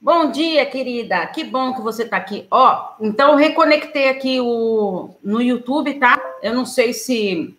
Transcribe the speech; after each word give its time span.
Bom 0.00 0.30
dia, 0.30 0.64
querida. 0.64 1.26
Que 1.26 1.42
bom 1.42 1.74
que 1.74 1.80
você 1.80 2.04
está 2.04 2.16
aqui. 2.16 2.46
Ó, 2.50 2.92
então 3.00 3.34
reconectei 3.34 4.08
aqui 4.08 4.40
o 4.40 5.10
no 5.22 5.42
YouTube, 5.42 5.94
tá? 5.94 6.16
Eu 6.40 6.54
não 6.54 6.64
sei 6.64 6.92
se 6.92 7.58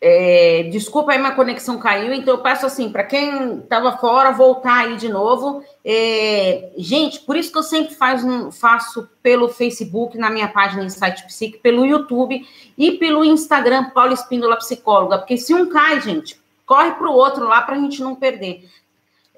é, 0.00 0.62
desculpa 0.70 1.12
aí, 1.12 1.18
minha 1.18 1.34
conexão 1.34 1.78
caiu, 1.78 2.14
então 2.14 2.34
eu 2.34 2.42
peço 2.42 2.64
assim, 2.64 2.90
para 2.90 3.02
quem 3.04 3.58
estava 3.58 3.98
fora, 3.98 4.30
voltar 4.30 4.86
aí 4.86 4.96
de 4.96 5.08
novo. 5.08 5.62
É, 5.84 6.70
gente, 6.78 7.20
por 7.20 7.36
isso 7.36 7.50
que 7.50 7.58
eu 7.58 7.62
sempre 7.62 7.94
faz, 7.94 8.22
faço 8.58 9.10
pelo 9.22 9.48
Facebook, 9.48 10.16
na 10.16 10.30
minha 10.30 10.48
página 10.48 10.84
Insight 10.84 11.26
Psique, 11.26 11.58
pelo 11.58 11.84
YouTube 11.84 12.46
e 12.78 12.92
pelo 12.92 13.24
Instagram, 13.24 13.90
Paulo 13.90 14.14
Espíndola 14.14 14.56
Psicóloga, 14.56 15.18
porque 15.18 15.36
se 15.36 15.52
um 15.52 15.68
cai, 15.68 16.00
gente, 16.00 16.40
corre 16.64 16.92
para 16.92 17.10
o 17.10 17.14
outro 17.14 17.46
lá 17.46 17.60
para 17.60 17.74
a 17.74 17.78
gente 17.78 18.00
não 18.00 18.14
perder. 18.14 18.64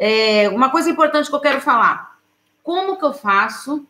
É, 0.03 0.49
uma 0.49 0.71
coisa 0.71 0.89
importante 0.89 1.29
que 1.29 1.37
eu 1.37 1.41
quero 1.41 1.61
falar: 1.61 2.17
como 2.63 2.97
que 2.97 3.05
eu 3.05 3.13
faço 3.13 3.87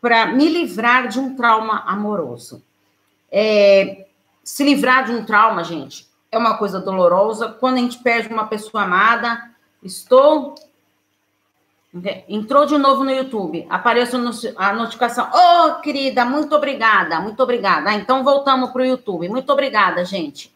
para 0.00 0.28
me 0.28 0.48
livrar 0.48 1.08
de 1.08 1.20
um 1.20 1.36
trauma 1.36 1.84
amoroso? 1.86 2.64
É, 3.30 4.06
se 4.42 4.64
livrar 4.64 5.04
de 5.04 5.12
um 5.12 5.26
trauma, 5.26 5.62
gente, 5.62 6.08
é 6.32 6.38
uma 6.38 6.56
coisa 6.56 6.80
dolorosa. 6.80 7.50
Quando 7.50 7.76
a 7.76 7.80
gente 7.80 7.98
perde 7.98 8.32
uma 8.32 8.46
pessoa 8.46 8.84
amada, 8.84 9.50
estou. 9.82 10.54
Entrou 12.26 12.64
de 12.64 12.78
novo 12.78 13.02
no 13.02 13.10
YouTube, 13.10 13.66
apareceu 13.68 14.20
a 14.56 14.72
notificação. 14.72 15.28
Ô, 15.30 15.66
oh, 15.66 15.80
querida, 15.80 16.24
muito 16.24 16.54
obrigada, 16.54 17.20
muito 17.20 17.42
obrigada. 17.42 17.90
Ah, 17.90 17.94
então 17.94 18.22
voltamos 18.22 18.70
para 18.70 18.82
o 18.82 18.86
YouTube. 18.86 19.28
Muito 19.28 19.50
obrigada, 19.52 20.04
gente. 20.04 20.54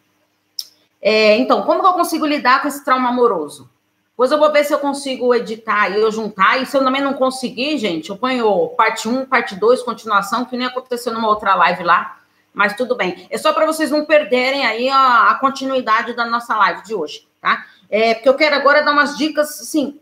É, 1.01 1.37
então, 1.37 1.63
como 1.63 1.81
que 1.81 1.87
eu 1.87 1.93
consigo 1.93 2.25
lidar 2.25 2.61
com 2.61 2.67
esse 2.67 2.83
trauma 2.85 3.09
amoroso? 3.09 3.69
Pois 4.15 4.31
eu 4.31 4.37
vou 4.37 4.51
ver 4.51 4.63
se 4.63 4.73
eu 4.73 4.79
consigo 4.79 5.33
editar 5.33 5.89
e 5.89 5.99
eu 5.99 6.11
juntar. 6.11 6.61
E 6.61 6.65
se 6.65 6.77
eu 6.77 6.83
também 6.83 7.01
não 7.01 7.13
conseguir, 7.13 7.77
gente, 7.77 8.09
eu 8.09 8.17
ponho 8.17 8.69
parte 8.69 9.09
1, 9.09 9.25
parte 9.25 9.55
2, 9.55 9.81
continuação, 9.83 10.45
que 10.45 10.55
nem 10.55 10.67
aconteceu 10.67 11.11
numa 11.13 11.27
outra 11.27 11.55
live 11.55 11.83
lá 11.83 12.19
mas 12.53 12.75
tudo 12.75 12.95
bem. 12.95 13.27
É 13.29 13.37
só 13.37 13.51
para 13.51 13.65
vocês 13.65 13.89
não 13.89 14.05
perderem 14.05 14.65
aí 14.65 14.87
a, 14.87 15.31
a, 15.31 15.35
continuidade 15.39 16.13
da 16.13 16.25
nossa 16.25 16.55
live 16.55 16.83
de 16.83 16.93
hoje, 16.93 17.27
tá? 17.41 17.65
É, 17.89 18.13
porque 18.13 18.29
eu 18.29 18.35
quero 18.35 18.55
agora 18.55 18.83
dar 18.83 18.91
umas 18.91 19.17
dicas, 19.17 19.59
assim, 19.59 19.99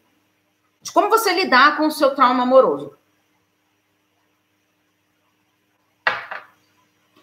de 0.82 0.92
como 0.92 1.10
você 1.10 1.34
lidar 1.34 1.78
com 1.78 1.88
o 1.88 1.92
seu 1.92 2.14
trauma 2.14 2.44
amoroso. 2.44 2.94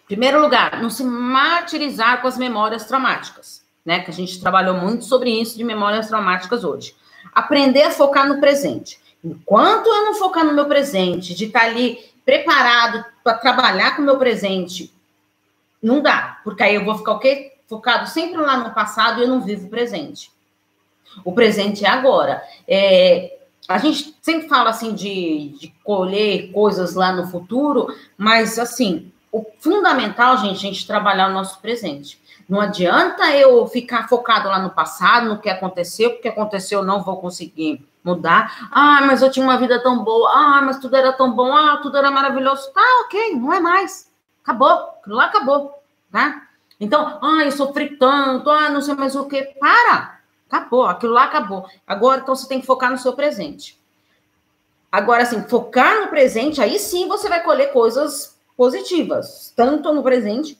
Primeiro 0.07 0.41
lugar, 0.41 0.81
não 0.81 0.89
se 0.89 1.03
martirizar 1.03 2.21
com 2.21 2.27
as 2.27 2.37
memórias 2.37 2.85
traumáticas, 2.85 3.63
né? 3.89 4.01
Que 4.01 4.11
a 4.11 4.13
gente 4.13 4.39
trabalhou 4.39 4.75
muito 4.75 5.03
sobre 5.03 5.31
isso 5.31 5.57
de 5.57 5.63
memórias 5.63 6.07
traumáticas 6.07 6.63
hoje. 6.63 6.95
Aprender 7.33 7.81
a 7.81 7.89
focar 7.89 8.27
no 8.27 8.39
presente. 8.39 8.99
Enquanto 9.23 9.87
eu 9.87 10.05
não 10.05 10.13
focar 10.13 10.45
no 10.45 10.53
meu 10.53 10.65
presente, 10.65 11.33
de 11.33 11.45
estar 11.45 11.63
ali 11.63 11.97
preparado 12.23 13.03
para 13.23 13.33
trabalhar 13.39 13.95
com 13.95 14.03
o 14.03 14.05
meu 14.05 14.19
presente, 14.19 14.93
não 15.81 16.03
dá, 16.03 16.39
porque 16.43 16.61
aí 16.61 16.75
eu 16.75 16.85
vou 16.85 16.99
ficar 16.99 17.13
o 17.13 17.19
quê? 17.19 17.53
Focado 17.67 18.07
sempre 18.07 18.37
lá 18.37 18.57
no 18.57 18.75
passado 18.75 19.19
e 19.19 19.23
eu 19.23 19.27
não 19.27 19.41
vivo 19.41 19.65
o 19.65 19.69
presente. 19.71 20.31
O 21.25 21.33
presente 21.33 21.83
é 21.83 21.89
agora. 21.89 22.43
É, 22.67 23.39
a 23.67 23.79
gente 23.79 24.15
sempre 24.21 24.47
fala 24.47 24.69
assim 24.69 24.93
de, 24.93 25.55
de 25.59 25.73
colher 25.83 26.51
coisas 26.51 26.93
lá 26.93 27.11
no 27.11 27.25
futuro, 27.25 27.87
mas 28.15 28.59
assim, 28.59 29.11
o 29.31 29.45
fundamental, 29.59 30.37
gente, 30.37 30.55
a 30.55 30.69
gente 30.69 30.87
trabalhar 30.87 31.29
o 31.29 31.33
nosso 31.33 31.59
presente. 31.59 32.19
Não 32.47 32.59
adianta 32.59 33.29
eu 33.35 33.67
ficar 33.67 34.07
focado 34.07 34.49
lá 34.49 34.59
no 34.59 34.71
passado, 34.71 35.29
no 35.29 35.39
que 35.39 35.49
aconteceu, 35.49 36.11
porque 36.11 36.27
aconteceu, 36.27 36.83
não 36.83 37.03
vou 37.03 37.17
conseguir 37.17 37.87
mudar. 38.03 38.69
Ah, 38.71 39.01
mas 39.05 39.21
eu 39.21 39.29
tinha 39.29 39.45
uma 39.45 39.57
vida 39.57 39.81
tão 39.83 40.03
boa. 40.03 40.31
Ah, 40.33 40.61
mas 40.63 40.79
tudo 40.79 40.95
era 40.95 41.13
tão 41.13 41.31
bom. 41.31 41.55
Ah, 41.55 41.77
tudo 41.77 41.97
era 41.97 42.09
maravilhoso. 42.09 42.71
Tá, 42.73 42.81
ok, 43.05 43.35
não 43.35 43.53
é 43.53 43.59
mais. 43.59 44.11
Acabou, 44.43 44.67
aquilo 44.67 45.15
lá 45.15 45.25
acabou, 45.25 45.83
tá? 46.11 46.47
Então, 46.79 47.19
ah, 47.21 47.43
eu 47.43 47.51
sofri 47.51 47.97
tanto, 47.97 48.49
ah, 48.49 48.69
não 48.69 48.81
sei 48.81 48.95
mais 48.95 49.15
o 49.15 49.25
que. 49.25 49.43
Para! 49.59 50.19
Acabou, 50.49 50.85
aquilo 50.85 51.13
lá 51.13 51.25
acabou. 51.25 51.67
Agora, 51.85 52.21
então, 52.21 52.33
você 52.33 52.47
tem 52.47 52.59
que 52.59 52.65
focar 52.65 52.89
no 52.89 52.97
seu 52.97 53.13
presente. 53.13 53.79
Agora, 54.91 55.21
assim, 55.21 55.43
focar 55.43 56.01
no 56.01 56.07
presente, 56.07 56.59
aí 56.59 56.79
sim 56.79 57.07
você 57.07 57.29
vai 57.29 57.43
colher 57.43 57.71
coisas 57.71 58.38
positivas, 58.59 59.53
tanto 59.55 59.93
no 59.93 60.03
presente 60.03 60.59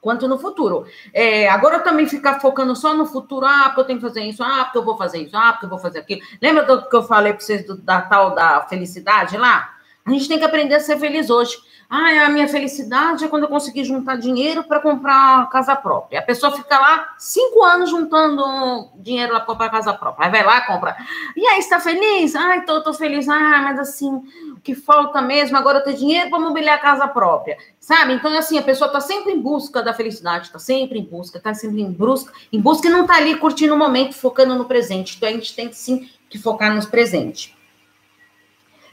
quanto 0.00 0.28
no 0.28 0.38
futuro. 0.38 0.86
É, 1.12 1.48
agora 1.48 1.80
também 1.80 2.06
ficar 2.06 2.38
focando 2.38 2.76
só 2.76 2.94
no 2.94 3.04
futuro, 3.04 3.44
ah, 3.44 3.64
porque 3.64 3.80
eu 3.80 3.84
tenho 3.84 3.98
que 3.98 4.06
fazer 4.06 4.20
isso, 4.20 4.44
ah, 4.44 4.62
porque 4.62 4.78
eu 4.78 4.84
vou 4.84 4.96
fazer 4.96 5.18
isso, 5.18 5.36
ah, 5.36 5.50
porque 5.50 5.66
eu 5.66 5.70
vou 5.70 5.80
fazer 5.80 5.98
aquilo. 5.98 6.20
Lembra 6.40 6.62
do 6.62 6.88
que 6.88 6.94
eu 6.94 7.02
falei 7.02 7.32
para 7.32 7.40
vocês 7.40 7.66
do, 7.66 7.76
da 7.78 8.00
tal 8.00 8.32
da 8.32 8.62
felicidade 8.68 9.36
lá? 9.36 9.75
A 10.06 10.10
gente 10.10 10.28
tem 10.28 10.38
que 10.38 10.44
aprender 10.44 10.76
a 10.76 10.80
ser 10.80 10.98
feliz 11.00 11.28
hoje. 11.30 11.56
Ah, 11.90 12.26
a 12.26 12.28
minha 12.28 12.46
felicidade 12.46 13.24
é 13.24 13.28
quando 13.28 13.42
eu 13.42 13.48
conseguir 13.48 13.84
juntar 13.84 14.16
dinheiro 14.16 14.62
para 14.62 14.78
comprar 14.78 15.48
casa 15.50 15.74
própria. 15.74 16.20
A 16.20 16.22
pessoa 16.22 16.52
fica 16.52 16.78
lá 16.78 17.14
cinco 17.18 17.62
anos 17.64 17.90
juntando 17.90 18.88
dinheiro 18.96 19.32
para 19.32 19.40
comprar 19.40 19.68
casa 19.68 19.92
própria. 19.92 20.26
Aí 20.26 20.32
vai 20.32 20.44
lá, 20.44 20.60
compra. 20.60 20.96
E 21.36 21.44
aí, 21.44 21.58
está 21.58 21.80
feliz? 21.80 22.36
Ah, 22.36 22.56
então 22.56 22.76
eu 22.76 22.78
estou 22.80 22.94
feliz. 22.94 23.28
Ah, 23.28 23.62
mas 23.62 23.80
assim, 23.80 24.22
o 24.52 24.60
que 24.62 24.76
falta 24.76 25.20
mesmo 25.20 25.56
agora 25.56 25.78
é 25.78 25.82
ter 25.82 25.94
dinheiro 25.94 26.30
para 26.30 26.38
mobiliar 26.38 26.76
a 26.76 26.80
casa 26.80 27.08
própria. 27.08 27.56
Sabe? 27.80 28.14
Então, 28.14 28.36
assim, 28.36 28.58
a 28.58 28.62
pessoa 28.62 28.86
está 28.86 29.00
sempre 29.00 29.32
em 29.32 29.40
busca 29.40 29.82
da 29.82 29.92
felicidade, 29.92 30.46
está 30.46 30.60
sempre 30.60 31.00
em 31.00 31.04
busca, 31.04 31.38
está 31.38 31.52
sempre 31.52 31.82
em 31.82 31.90
busca, 31.90 32.32
em 32.52 32.60
busca 32.60 32.86
e 32.86 32.90
não 32.90 33.02
está 33.02 33.16
ali 33.16 33.36
curtindo 33.36 33.74
o 33.74 33.78
momento, 33.78 34.14
focando 34.14 34.54
no 34.54 34.66
presente. 34.66 35.16
Então, 35.16 35.28
a 35.28 35.32
gente 35.32 35.54
tem 35.54 35.68
que 35.68 35.76
sim 35.76 36.08
que 36.28 36.38
focar 36.38 36.74
nos 36.74 36.86
presentes. 36.86 37.55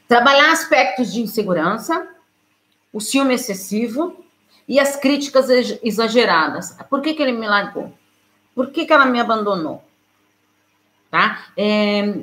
Trabalhar 0.08 0.52
aspectos 0.52 1.12
de 1.12 1.22
insegurança 1.22 2.08
o 2.94 3.02
ciúme 3.02 3.34
excessivo 3.34 4.24
e 4.68 4.80
as 4.80 4.96
críticas 4.96 5.50
exageradas. 5.81 6.78
Por 6.90 7.02
que, 7.02 7.16
que 7.16 7.24
ele 7.24 7.31
me 7.31 7.47
largou? 7.47 7.91
Por 8.53 8.69
que, 8.69 8.86
que 8.86 8.94
ela 8.94 9.08
me 9.08 9.19
abandonou? 9.19 9.84
Tá? 11.09 11.47
É, 11.58 12.22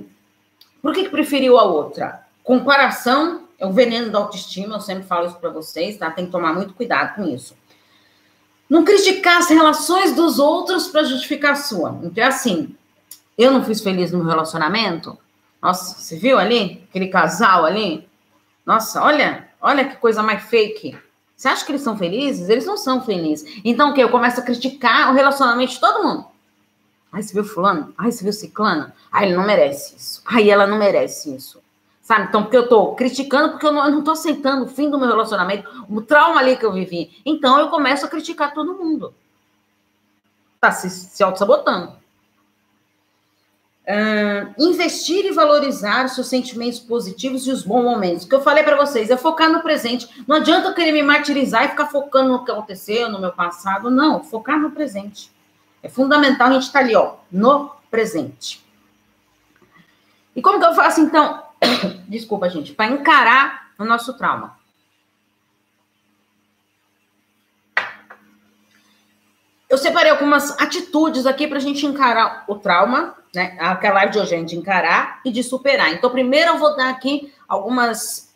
por 0.81 0.95
que, 0.95 1.05
que 1.05 1.11
preferiu 1.11 1.59
a 1.59 1.65
outra? 1.65 2.25
Comparação 2.45 3.49
é 3.59 3.67
o 3.67 3.73
veneno 3.73 4.11
da 4.11 4.19
autoestima, 4.19 4.77
eu 4.77 4.81
sempre 4.81 5.05
falo 5.05 5.27
isso 5.27 5.37
para 5.37 5.51
vocês, 5.51 5.99
tá? 5.99 6.11
Tem 6.11 6.27
que 6.27 6.33
tomar 6.33 6.55
muito 6.55 6.73
cuidado 6.73 7.17
com 7.17 7.29
isso. 7.29 7.55
Não 8.69 8.85
criticar 8.85 9.39
as 9.39 9.49
relações 9.49 10.15
dos 10.15 10.39
outros 10.39 10.87
para 10.87 11.03
justificar 11.03 11.53
a 11.53 11.57
sua. 11.57 11.99
Então, 12.03 12.23
é 12.23 12.27
assim, 12.29 12.75
eu 13.37 13.51
não 13.51 13.65
fiz 13.65 13.81
feliz 13.81 14.13
no 14.13 14.19
meu 14.19 14.29
relacionamento. 14.29 15.19
Nossa, 15.63 15.99
você 15.99 16.17
viu 16.17 16.39
ali? 16.39 16.85
Aquele 16.89 17.09
casal 17.09 17.65
ali? 17.65 18.09
Nossa, 18.65 19.03
olha, 19.03 19.51
Olha 19.61 19.87
que 19.87 19.97
coisa 19.97 20.23
mais 20.23 20.43
fake. 20.45 20.97
Você 21.37 21.49
acha 21.49 21.65
que 21.65 21.73
eles 21.73 21.83
são 21.83 21.97
felizes? 21.97 22.49
Eles 22.49 22.65
não 22.65 22.77
são 22.77 23.03
felizes. 23.03 23.61
Então 23.65 23.91
o 23.91 23.95
que? 23.95 24.01
Eu 24.03 24.09
começo 24.09 24.41
a 24.41 24.43
criticar 24.43 25.11
o 25.11 25.15
relacionamento 25.15 25.73
de 25.73 25.81
todo 25.81 26.03
mundo. 26.03 26.27
Ai, 27.13 27.23
você 27.23 27.35
viu 27.35 27.45
fulano? 27.45 27.93
Ai, 27.99 28.11
você 28.11 28.23
viu 28.23 28.33
ciclana? 28.33 28.95
Ai, 29.13 29.27
ele 29.27 29.37
não 29.37 29.45
merece 29.45 29.97
isso. 29.97 30.23
Ai, 30.25 30.49
ela 30.49 30.67
não 30.67 30.79
merece 30.79 31.35
isso. 31.35 31.61
Sabe? 32.01 32.27
Então, 32.29 32.43
porque 32.43 32.57
eu 32.57 32.69
tô 32.69 32.95
criticando, 32.95 33.51
porque 33.51 33.67
eu 33.67 33.73
não, 33.73 33.85
eu 33.85 33.91
não 33.91 34.03
tô 34.03 34.13
aceitando 34.13 34.65
o 34.65 34.69
fim 34.69 34.89
do 34.89 34.99
meu 34.99 35.09
relacionamento, 35.09 35.69
o 35.89 36.01
trauma 36.01 36.41
ali 36.41 36.57
que 36.57 36.65
eu 36.65 36.73
vivi. 36.73 37.21
Então, 37.25 37.59
eu 37.59 37.69
começo 37.69 38.07
a 38.07 38.09
criticar 38.09 38.55
todo 38.55 38.75
mundo. 38.75 39.13
Tá 40.61 40.73
se, 40.73 40.89
se 40.89 41.23
auto-sabotando. 41.23 41.93
Uh, 43.91 44.55
investir 44.57 45.25
e 45.25 45.33
valorizar 45.33 46.05
os 46.05 46.15
seus 46.15 46.29
sentimentos 46.29 46.79
positivos 46.79 47.45
e 47.45 47.51
os 47.51 47.65
bons 47.65 47.83
momentos. 47.83 48.25
O 48.25 48.29
que 48.29 48.35
eu 48.37 48.41
falei 48.41 48.63
para 48.63 48.77
vocês 48.77 49.11
é 49.11 49.17
focar 49.17 49.51
no 49.51 49.63
presente. 49.63 50.09
Não 50.29 50.37
adianta 50.37 50.69
eu 50.69 50.75
querer 50.75 50.93
me 50.93 51.03
martirizar 51.03 51.65
e 51.65 51.71
ficar 51.71 51.87
focando 51.87 52.31
no 52.31 52.45
que 52.45 52.53
aconteceu, 52.53 53.09
no 53.09 53.19
meu 53.19 53.33
passado. 53.33 53.91
Não, 53.91 54.23
focar 54.23 54.61
no 54.61 54.71
presente. 54.71 55.33
É 55.83 55.89
fundamental 55.89 56.47
a 56.47 56.53
gente 56.53 56.67
estar 56.67 56.79
tá 56.79 56.85
ali, 56.85 56.95
ó, 56.95 57.15
no 57.33 57.71
presente. 57.91 58.65
E 60.37 60.41
como 60.41 60.61
que 60.61 60.67
eu 60.67 60.75
faço, 60.75 61.01
então? 61.01 61.43
Desculpa, 62.07 62.49
gente, 62.49 62.73
para 62.73 62.93
encarar 62.93 63.73
o 63.77 63.85
nosso 63.85 64.17
trauma. 64.17 64.57
Eu 69.69 69.79
separei 69.79 70.13
algumas 70.13 70.53
atitudes 70.61 71.27
aqui 71.27 71.49
para 71.49 71.59
a 71.59 71.61
gente 71.61 71.85
encarar 71.87 72.45
o 72.47 72.55
trauma 72.55 73.20
né? 73.35 73.57
Aquela 73.61 73.95
live 73.97 74.13
de 74.13 74.19
hoje 74.19 74.35
é 74.35 74.43
de 74.43 74.57
encarar 74.57 75.21
e 75.25 75.31
de 75.31 75.43
superar. 75.43 75.93
Então, 75.93 76.11
primeiro 76.11 76.53
eu 76.53 76.59
vou 76.59 76.77
dar 76.77 76.91
aqui 76.91 77.33
algumas 77.49 78.35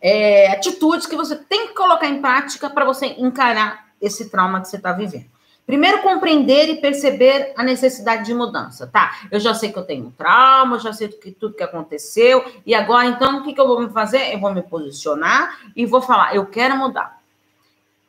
é, 0.00 0.50
atitudes 0.50 1.06
que 1.06 1.16
você 1.16 1.36
tem 1.36 1.68
que 1.68 1.74
colocar 1.74 2.06
em 2.06 2.20
prática 2.20 2.68
para 2.68 2.84
você 2.84 3.06
encarar 3.18 3.86
esse 4.00 4.28
trauma 4.28 4.60
que 4.60 4.68
você 4.68 4.76
está 4.76 4.92
vivendo. 4.92 5.32
Primeiro, 5.66 6.02
compreender 6.02 6.68
e 6.68 6.80
perceber 6.80 7.54
a 7.56 7.64
necessidade 7.64 8.26
de 8.26 8.34
mudança, 8.34 8.86
tá? 8.86 9.16
Eu 9.30 9.40
já 9.40 9.54
sei 9.54 9.72
que 9.72 9.78
eu 9.78 9.84
tenho 9.84 10.06
um 10.06 10.10
trauma, 10.10 10.78
já 10.78 10.92
sei 10.92 11.08
que, 11.08 11.30
tudo 11.30 11.54
que 11.54 11.62
aconteceu, 11.62 12.44
e 12.66 12.74
agora, 12.74 13.06
então, 13.06 13.38
o 13.38 13.42
que, 13.42 13.54
que 13.54 13.60
eu 13.60 13.66
vou 13.66 13.88
fazer? 13.88 14.34
Eu 14.34 14.40
vou 14.40 14.52
me 14.52 14.60
posicionar 14.60 15.58
e 15.74 15.86
vou 15.86 16.02
falar, 16.02 16.34
eu 16.34 16.44
quero 16.44 16.76
mudar. 16.76 17.18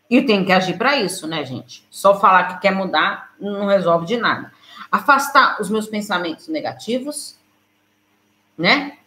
E 0.10 0.22
tem 0.22 0.44
que 0.44 0.52
agir 0.52 0.78
para 0.78 0.98
isso, 0.98 1.26
né, 1.28 1.46
gente? 1.46 1.88
Só 1.90 2.20
falar 2.20 2.44
que 2.44 2.62
quer 2.62 2.72
mudar 2.72 3.34
não 3.40 3.68
resolve 3.68 4.06
de 4.06 4.18
nada. 4.18 4.52
Afastar 4.96 5.62
os 5.62 5.70
meus 5.70 5.88
pensamentos 5.88 6.48
negativos, 6.48 7.36
né? 8.58 8.98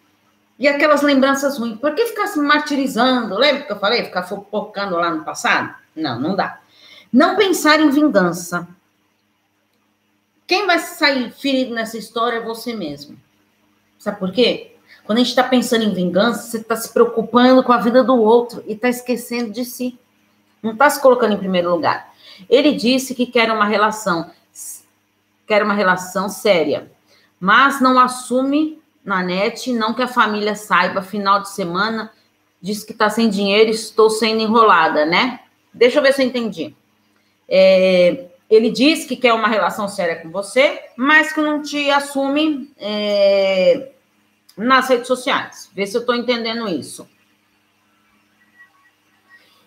E 0.58 0.66
aquelas 0.66 1.02
lembranças 1.02 1.58
ruins. 1.58 1.78
Por 1.78 1.94
que 1.94 2.06
ficar 2.06 2.26
se 2.26 2.38
martirizando? 2.40 3.36
Lembra 3.36 3.62
que 3.62 3.72
eu 3.72 3.78
falei? 3.78 4.04
Ficar 4.04 4.24
focando 4.24 4.96
lá 4.96 5.10
no 5.10 5.24
passado? 5.24 5.74
Não, 5.94 6.18
não 6.18 6.34
dá. 6.34 6.60
Não 7.12 7.36
pensar 7.36 7.80
em 7.80 7.90
vingança. 7.90 8.66
Quem 10.46 10.66
vai 10.66 10.78
sair 10.78 11.30
ferido 11.30 11.74
nessa 11.74 11.96
história 11.96 12.38
é 12.38 12.40
você 12.40 12.74
mesmo. 12.74 13.16
Sabe 13.98 14.18
por 14.18 14.32
quê? 14.32 14.74
Quando 15.04 15.18
a 15.18 15.20
gente 15.20 15.30
está 15.30 15.44
pensando 15.44 15.84
em 15.84 15.94
vingança, 15.94 16.42
você 16.42 16.58
está 16.58 16.76
se 16.76 16.92
preocupando 16.92 17.62
com 17.62 17.72
a 17.72 17.78
vida 17.78 18.02
do 18.02 18.16
outro 18.16 18.62
e 18.66 18.72
está 18.72 18.88
esquecendo 18.88 19.50
de 19.50 19.64
si. 19.64 19.98
Não 20.62 20.72
está 20.72 20.90
se 20.90 21.00
colocando 21.00 21.34
em 21.34 21.38
primeiro 21.38 21.70
lugar. 21.70 22.12
Ele 22.48 22.74
disse 22.74 23.14
que 23.14 23.26
quer 23.26 23.50
uma 23.50 23.64
relação, 23.64 24.30
quer 25.48 25.62
uma 25.62 25.74
relação 25.74 26.28
séria, 26.28 26.92
mas 27.40 27.80
não 27.80 27.98
assume 27.98 28.80
na 29.04 29.22
net, 29.22 29.72
não 29.72 29.94
que 29.94 30.02
a 30.02 30.06
família 30.06 30.54
saiba, 30.54 31.00
final 31.00 31.40
de 31.40 31.48
semana, 31.48 32.12
diz 32.60 32.84
que 32.84 32.92
está 32.92 33.08
sem 33.08 33.30
dinheiro, 33.30 33.70
estou 33.70 34.10
sendo 34.10 34.42
enrolada, 34.42 35.06
né? 35.06 35.40
Deixa 35.72 35.98
eu 35.98 36.02
ver 36.02 36.12
se 36.12 36.22
eu 36.22 36.26
entendi. 36.26 36.76
É, 37.48 38.26
ele 38.50 38.70
diz 38.70 39.06
que 39.06 39.16
quer 39.16 39.32
uma 39.32 39.48
relação 39.48 39.88
séria 39.88 40.16
com 40.16 40.30
você, 40.30 40.82
mas 40.96 41.32
que 41.32 41.40
não 41.40 41.62
te 41.62 41.90
assume 41.90 42.70
é, 42.78 43.90
nas 44.56 44.88
redes 44.88 45.06
sociais. 45.06 45.70
Vê 45.74 45.86
se 45.86 45.96
eu 45.96 46.00
estou 46.00 46.14
entendendo 46.14 46.68
isso. 46.68 47.08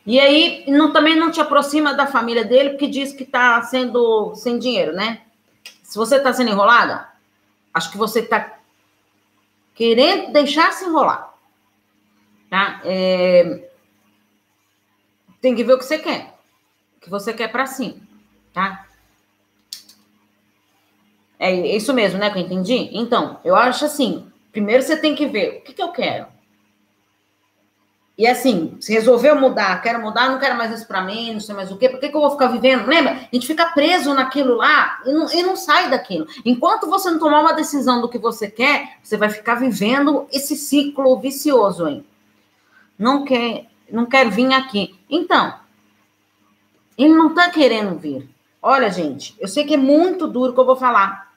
E 0.05 0.19
aí, 0.19 0.65
não, 0.67 0.91
também 0.91 1.15
não 1.15 1.31
te 1.31 1.39
aproxima 1.39 1.93
da 1.93 2.07
família 2.07 2.43
dele, 2.43 2.71
porque 2.71 2.87
diz 2.87 3.13
que 3.13 3.23
está 3.23 3.61
sendo 3.63 4.33
sem 4.35 4.59
dinheiro, 4.59 4.93
né? 4.93 5.21
Se 5.91 5.97
você 5.97 6.15
está 6.15 6.31
sendo 6.31 6.49
enrolada, 6.49 7.09
acho 7.73 7.91
que 7.91 7.97
você 7.97 8.21
está 8.21 8.57
querendo 9.75 10.31
deixar 10.31 10.71
se 10.71 10.85
enrolar. 10.85 11.33
Tá? 12.49 12.79
É... 12.85 13.69
Tem 15.41 15.53
que 15.53 15.65
ver 15.65 15.73
o 15.73 15.77
que 15.77 15.83
você 15.83 15.97
quer. 15.97 16.33
O 16.95 17.01
que 17.01 17.09
você 17.09 17.33
quer 17.33 17.49
para 17.51 17.65
si, 17.65 18.01
tá? 18.53 18.87
É 21.37 21.53
isso 21.75 21.93
mesmo, 21.93 22.19
né, 22.19 22.29
que 22.29 22.39
eu 22.39 22.43
entendi? 22.43 22.89
Então, 22.93 23.41
eu 23.43 23.53
acho 23.53 23.83
assim, 23.83 24.31
primeiro 24.49 24.83
você 24.83 24.95
tem 24.95 25.13
que 25.13 25.25
ver 25.25 25.57
o 25.57 25.61
que, 25.61 25.73
que 25.73 25.83
eu 25.83 25.91
quero. 25.91 26.25
E 28.21 28.27
assim, 28.27 28.77
se 28.79 28.93
resolveu 28.93 29.35
mudar, 29.35 29.81
quero 29.81 29.99
mudar, 29.99 30.29
não 30.29 30.37
quero 30.37 30.55
mais 30.55 30.71
isso 30.71 30.87
para 30.87 31.01
mim, 31.01 31.33
não 31.33 31.39
sei 31.39 31.55
mais 31.55 31.71
o 31.71 31.75
quê, 31.75 31.89
por 31.89 31.99
que, 31.99 32.07
que 32.07 32.15
eu 32.15 32.21
vou 32.21 32.29
ficar 32.29 32.49
vivendo? 32.49 32.87
Lembra? 32.87 33.13
A 33.13 33.35
gente 33.35 33.47
fica 33.47 33.71
preso 33.71 34.13
naquilo 34.13 34.57
lá 34.57 35.01
e 35.07 35.11
não, 35.11 35.33
e 35.33 35.41
não 35.41 35.55
sai 35.55 35.89
daquilo. 35.89 36.27
Enquanto 36.45 36.87
você 36.87 37.09
não 37.09 37.17
tomar 37.17 37.39
uma 37.39 37.53
decisão 37.53 37.99
do 37.99 38.07
que 38.07 38.19
você 38.19 38.47
quer, 38.47 38.99
você 39.01 39.17
vai 39.17 39.27
ficar 39.31 39.55
vivendo 39.55 40.27
esse 40.31 40.55
ciclo 40.55 41.19
vicioso, 41.19 41.87
hein? 41.87 42.05
Não 42.95 43.25
quer, 43.25 43.65
não 43.91 44.05
quer 44.05 44.29
vir 44.29 44.53
aqui. 44.53 44.93
Então, 45.09 45.55
ele 46.95 47.15
não 47.15 47.33
tá 47.33 47.49
querendo 47.49 47.97
vir. 47.97 48.29
Olha, 48.61 48.91
gente, 48.91 49.35
eu 49.39 49.47
sei 49.47 49.65
que 49.65 49.73
é 49.73 49.77
muito 49.77 50.27
duro 50.27 50.53
que 50.53 50.59
eu 50.59 50.65
vou 50.67 50.75
falar. 50.75 51.33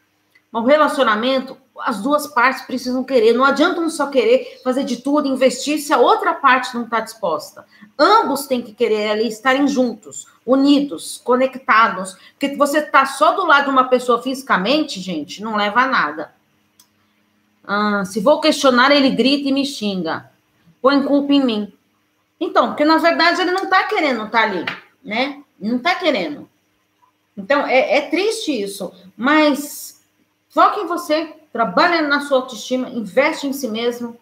Mas 0.53 0.63
o 0.63 0.67
relacionamento 0.67 1.57
as 1.81 2.01
duas 2.01 2.27
partes 2.27 2.63
precisam 2.63 3.03
querer. 3.03 3.33
Não 3.33 3.45
adianta 3.45 3.81
um 3.81 3.91
só 3.91 4.07
querer 4.07 4.61
fazer 4.63 4.85
de 4.85 4.99
tudo, 4.99 5.29
investir, 5.29 5.79
se 5.79 5.93
a 5.93 5.99
outra 5.99 6.35
parte 6.35 6.75
não 6.75 6.85
está 6.85 7.01
disposta. 7.01 7.67
Ambos 7.99 8.47
têm 8.47 8.63
que 8.63 8.73
querer 8.73 9.11
ali 9.11 9.29
estarem 9.29 9.67
juntos, 9.67 10.27
unidos, 10.47 11.21
conectados. 11.25 12.17
Porque 12.33 12.57
você 12.57 12.79
está 12.79 13.05
só 13.07 13.33
do 13.33 13.45
lado 13.45 13.65
de 13.65 13.71
uma 13.71 13.85
pessoa 13.85 14.23
fisicamente, 14.23 15.01
gente, 15.01 15.43
não 15.43 15.57
leva 15.57 15.83
a 15.83 15.89
nada. 15.89 16.35
Ah, 17.67 18.05
se 18.05 18.21
vou 18.21 18.41
questionar, 18.41 18.91
ele 18.93 19.11
grita 19.11 19.49
e 19.49 19.53
me 19.53 19.65
xinga. 19.65 20.31
Põe 20.81 21.03
culpa 21.03 21.33
em 21.33 21.45
mim. 21.45 21.73
Então, 22.39 22.69
porque 22.69 22.85
na 22.85 22.99
verdade 22.99 23.41
ele 23.41 23.53
não 23.53 23.65
está 23.65 23.85
querendo 23.85 24.25
estar 24.25 24.39
tá 24.39 24.45
ali, 24.45 24.65
né? 25.03 25.43
Não 25.59 25.77
está 25.77 25.95
querendo. 25.95 26.49
Então, 27.37 27.67
é, 27.67 27.99
é 27.99 28.01
triste 28.03 28.53
isso. 28.53 28.93
Mas 29.17 30.05
foque 30.51 30.81
em 30.81 30.87
você, 30.87 31.35
trabalha 31.55 32.03
na 32.03 32.21
sua 32.21 32.39
autoestima, 32.39 32.89
investe 32.89 33.47
em 33.47 33.53
si 33.53 33.69
mesmo, 33.69 34.19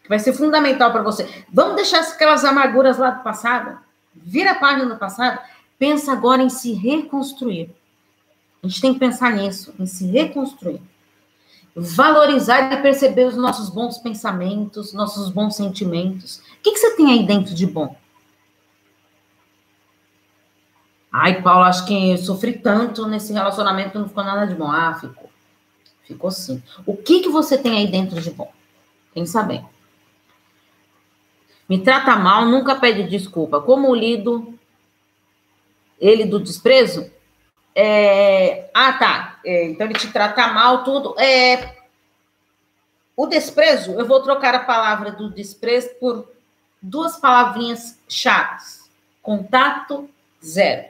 que 0.00 0.08
vai 0.08 0.20
ser 0.20 0.32
fundamental 0.32 0.92
para 0.92 1.02
você. 1.02 1.28
Vamos 1.52 1.74
deixar 1.74 1.98
aquelas 2.02 2.44
amarguras 2.44 2.98
lá 2.98 3.10
do 3.10 3.24
passado, 3.24 3.76
vira 4.14 4.52
a 4.52 4.54
página 4.54 4.86
do 4.86 4.96
passado, 4.96 5.40
pensa 5.76 6.12
agora 6.12 6.40
em 6.40 6.48
se 6.48 6.72
reconstruir. 6.72 7.74
A 8.62 8.68
gente 8.68 8.80
tem 8.80 8.94
que 8.94 9.00
pensar 9.00 9.32
nisso, 9.32 9.74
em 9.76 9.86
se 9.86 10.06
reconstruir. 10.06 10.80
Valorizar 11.74 12.72
e 12.72 12.80
perceber 12.80 13.24
os 13.24 13.36
nossos 13.36 13.70
bons 13.70 13.98
pensamentos, 13.98 14.92
nossos 14.92 15.30
bons 15.30 15.56
sentimentos. 15.56 16.36
O 16.36 16.62
que, 16.62 16.70
que 16.70 16.78
você 16.78 16.94
tem 16.94 17.10
aí 17.10 17.26
dentro 17.26 17.56
de 17.56 17.66
bom? 17.66 17.96
Ai, 21.10 21.42
Paulo, 21.42 21.64
acho 21.64 21.84
que 21.86 22.16
sofri 22.18 22.52
tanto 22.52 23.04
nesse 23.08 23.32
relacionamento, 23.32 23.98
não 23.98 24.06
ficou 24.06 24.22
nada 24.22 24.46
de 24.46 24.54
bom. 24.54 24.70
Ah, 24.70 24.94
ficou. 24.94 25.29
Ficou 26.10 26.32
sim. 26.32 26.60
O 26.84 26.96
que, 26.96 27.20
que 27.20 27.28
você 27.28 27.56
tem 27.56 27.78
aí 27.78 27.86
dentro 27.86 28.20
de 28.20 28.32
bom? 28.32 28.52
Pensa 29.14 29.44
bem. 29.44 29.64
Me 31.68 31.78
trata 31.78 32.16
mal, 32.16 32.46
nunca 32.46 32.74
pede 32.74 33.04
desculpa. 33.04 33.60
Como 33.60 33.94
lido 33.94 34.58
ele 36.00 36.24
do 36.24 36.40
desprezo? 36.40 37.08
É... 37.76 38.68
Ah, 38.74 38.92
tá. 38.94 39.40
É, 39.44 39.66
então 39.66 39.86
ele 39.86 39.94
te 39.96 40.12
trata 40.12 40.48
mal, 40.48 40.82
tudo. 40.82 41.14
É... 41.16 41.76
O 43.16 43.28
desprezo, 43.28 43.92
eu 43.92 44.04
vou 44.04 44.20
trocar 44.20 44.52
a 44.56 44.64
palavra 44.64 45.12
do 45.12 45.30
desprezo 45.30 45.90
por 46.00 46.28
duas 46.82 47.18
palavrinhas 47.18 48.00
chaves: 48.08 48.90
contato 49.22 50.10
zero. 50.44 50.88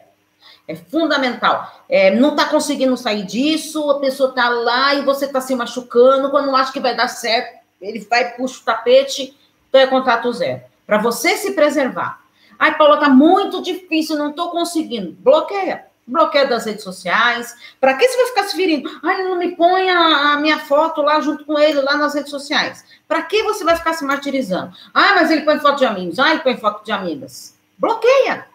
É 0.70 0.76
fundamental. 0.76 1.82
É, 1.88 2.14
não 2.14 2.30
está 2.30 2.44
conseguindo 2.44 2.96
sair 2.96 3.24
disso, 3.24 3.90
a 3.90 3.98
pessoa 3.98 4.28
está 4.28 4.48
lá 4.48 4.94
e 4.94 5.02
você 5.02 5.24
está 5.24 5.40
se 5.40 5.54
machucando. 5.56 6.30
Quando 6.30 6.54
acha 6.54 6.72
que 6.72 6.78
vai 6.78 6.94
dar 6.94 7.08
certo, 7.08 7.58
ele 7.80 7.98
vai, 8.08 8.36
puxa 8.36 8.60
o 8.60 8.64
tapete, 8.64 9.36
então 9.68 9.80
é 9.80 9.86
contrato 9.88 10.32
zero. 10.32 10.62
Para 10.86 10.98
você 10.98 11.36
se 11.36 11.52
preservar. 11.52 12.20
Ai, 12.56 12.76
Paula, 12.78 12.94
está 12.94 13.08
muito 13.08 13.60
difícil, 13.62 14.16
não 14.16 14.30
estou 14.30 14.50
conseguindo. 14.50 15.16
Bloqueia. 15.18 15.86
Bloqueia 16.06 16.46
das 16.46 16.66
redes 16.66 16.84
sociais. 16.84 17.56
Para 17.80 17.94
que 17.94 18.06
você 18.06 18.16
vai 18.16 18.26
ficar 18.26 18.44
se 18.44 18.54
ferindo? 18.54 18.88
Ai, 19.02 19.24
não 19.24 19.36
me 19.36 19.56
põe 19.56 19.90
a, 19.90 20.34
a, 20.34 20.36
minha 20.36 20.58
foto 20.60 21.02
lá 21.02 21.20
junto 21.20 21.44
com 21.44 21.58
ele, 21.58 21.80
lá 21.80 21.96
nas 21.96 22.14
redes 22.14 22.30
sociais. 22.30 22.84
Para 23.08 23.22
que 23.22 23.42
você 23.42 23.64
vai 23.64 23.76
ficar 23.76 23.94
se 23.94 24.04
martirizando? 24.04 24.72
Ah, 24.94 25.14
mas 25.14 25.32
ele 25.32 25.42
põe 25.42 25.58
foto 25.58 25.78
de 25.78 25.84
amigos. 25.84 26.18
Ah, 26.20 26.30
ele 26.30 26.40
põe 26.40 26.56
foto 26.56 26.84
de 26.84 26.92
amigas. 26.92 27.56
Bloqueia. 27.76 28.49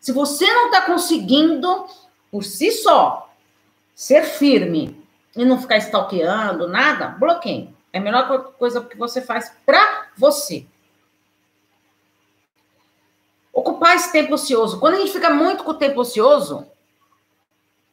Se 0.00 0.12
você 0.12 0.46
não 0.46 0.66
está 0.66 0.82
conseguindo, 0.82 1.86
por 2.30 2.44
si 2.44 2.70
só, 2.70 3.30
ser 3.94 4.22
firme 4.22 5.04
e 5.36 5.44
não 5.44 5.60
ficar 5.60 5.78
stalkeando, 5.78 6.68
nada, 6.68 7.08
bloqueie. 7.08 7.74
É 7.92 7.98
a 7.98 8.00
melhor 8.00 8.52
coisa 8.52 8.80
que 8.80 8.96
você 8.96 9.20
faz 9.20 9.52
para 9.66 10.08
você. 10.16 10.66
Ocupar 13.52 13.96
esse 13.96 14.12
tempo 14.12 14.34
ocioso. 14.34 14.78
Quando 14.78 14.94
a 14.94 14.98
gente 14.98 15.12
fica 15.12 15.30
muito 15.30 15.64
com 15.64 15.72
o 15.72 15.74
tempo 15.74 16.00
ocioso, 16.00 16.66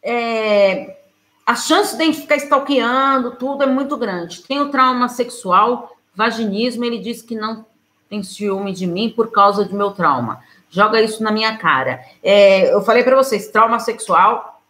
é, 0.04 1.00
a 1.46 1.56
chance 1.56 1.96
de 1.98 2.04
a 2.04 2.06
gente 2.06 2.22
ficar 2.22 2.36
stalkeando, 2.36 3.36
tudo 3.38 3.64
é 3.64 3.68
muito 3.68 3.98
grande. 3.98 4.44
Tem 4.44 4.60
o 4.60 4.70
trauma 4.70 5.10
sexual, 5.10 5.98
vaginismo, 6.14 6.86
ele 6.86 7.00
diz 7.00 7.22
que 7.22 7.36
não 7.36 7.66
tem 8.08 8.22
ciúme 8.22 8.74
de 8.74 8.86
mim 8.86 9.10
por 9.10 9.32
causa 9.32 9.66
do 9.66 9.76
meu 9.76 9.92
trauma 9.92 10.44
joga 10.76 11.02
isso 11.02 11.24
na 11.24 11.32
minha 11.32 11.58
cara. 11.58 12.04
É, 12.22 12.74
eu 12.74 12.82
falei 12.82 13.02
para 13.02 13.16
vocês, 13.16 13.48
trauma 13.48 13.80
sexual 13.80 14.62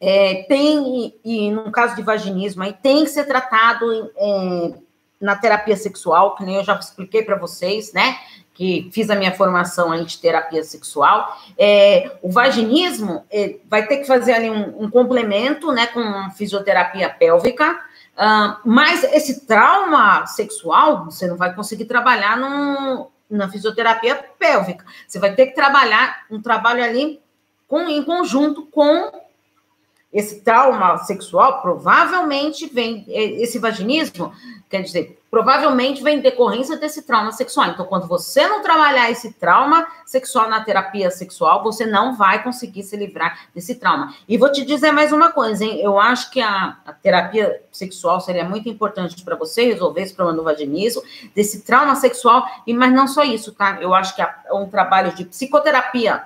é, 0.00 0.44
tem, 0.48 1.14
e, 1.24 1.46
e 1.46 1.50
no 1.50 1.72
caso 1.72 1.96
de 1.96 2.02
vaginismo, 2.02 2.62
aí 2.62 2.72
tem 2.72 3.04
que 3.04 3.10
ser 3.10 3.24
tratado 3.24 4.12
é, 4.16 4.74
na 5.20 5.34
terapia 5.34 5.76
sexual, 5.76 6.36
que 6.36 6.44
nem 6.44 6.56
eu 6.56 6.64
já 6.64 6.74
expliquei 6.74 7.22
para 7.22 7.36
vocês, 7.36 7.92
né? 7.92 8.16
Que 8.52 8.88
fiz 8.92 9.10
a 9.10 9.16
minha 9.16 9.32
formação 9.32 9.90
aí 9.90 10.04
de 10.04 10.18
terapia 10.18 10.62
sexual. 10.62 11.36
É, 11.58 12.12
o 12.22 12.30
vaginismo 12.30 13.24
é, 13.28 13.56
vai 13.68 13.86
ter 13.86 13.96
que 13.96 14.04
fazer 14.04 14.34
ali 14.34 14.48
um, 14.48 14.84
um 14.84 14.90
complemento, 14.90 15.72
né, 15.72 15.88
com 15.88 16.30
fisioterapia 16.36 17.08
pélvica. 17.08 17.72
Uh, 18.14 18.56
mas 18.64 19.02
esse 19.02 19.44
trauma 19.44 20.24
sexual, 20.26 21.06
você 21.06 21.26
não 21.26 21.36
vai 21.36 21.52
conseguir 21.52 21.86
trabalhar 21.86 22.36
num, 22.36 23.08
na 23.34 23.50
fisioterapia 23.50 24.16
pélvica. 24.38 24.84
Você 25.06 25.18
vai 25.18 25.34
ter 25.34 25.46
que 25.46 25.54
trabalhar 25.54 26.24
um 26.30 26.40
trabalho 26.40 26.82
ali 26.82 27.20
com, 27.66 27.80
em 27.88 28.02
conjunto 28.02 28.66
com 28.66 29.10
esse 30.14 30.42
trauma 30.42 30.96
sexual 30.98 31.60
provavelmente 31.60 32.72
vem, 32.72 33.04
é, 33.08 33.24
esse 33.42 33.58
vaginismo, 33.58 34.32
quer 34.70 34.82
dizer, 34.82 35.20
provavelmente 35.28 36.04
vem 36.04 36.20
decorrência 36.20 36.76
desse 36.76 37.02
trauma 37.02 37.32
sexual. 37.32 37.70
Então, 37.70 37.84
quando 37.84 38.06
você 38.06 38.46
não 38.46 38.62
trabalhar 38.62 39.10
esse 39.10 39.32
trauma 39.32 39.84
sexual 40.06 40.48
na 40.48 40.62
terapia 40.62 41.10
sexual, 41.10 41.64
você 41.64 41.84
não 41.84 42.14
vai 42.16 42.44
conseguir 42.44 42.84
se 42.84 42.96
livrar 42.96 43.48
desse 43.52 43.74
trauma. 43.74 44.14
E 44.28 44.38
vou 44.38 44.52
te 44.52 44.64
dizer 44.64 44.92
mais 44.92 45.12
uma 45.12 45.32
coisa, 45.32 45.64
hein? 45.64 45.80
Eu 45.80 45.98
acho 45.98 46.30
que 46.30 46.40
a, 46.40 46.76
a 46.86 46.92
terapia 46.92 47.60
sexual 47.72 48.20
seria 48.20 48.44
muito 48.44 48.68
importante 48.68 49.20
para 49.24 49.34
você 49.34 49.64
resolver 49.64 50.02
esse 50.02 50.14
problema 50.14 50.38
do 50.38 50.44
vaginismo, 50.44 51.02
desse 51.34 51.62
trauma 51.62 51.96
sexual, 51.96 52.46
e 52.64 52.72
mas 52.72 52.92
não 52.92 53.08
só 53.08 53.24
isso, 53.24 53.50
tá? 53.50 53.78
Eu 53.80 53.92
acho 53.92 54.14
que 54.14 54.22
é 54.22 54.32
um 54.52 54.68
trabalho 54.68 55.12
de 55.12 55.24
psicoterapia 55.24 56.22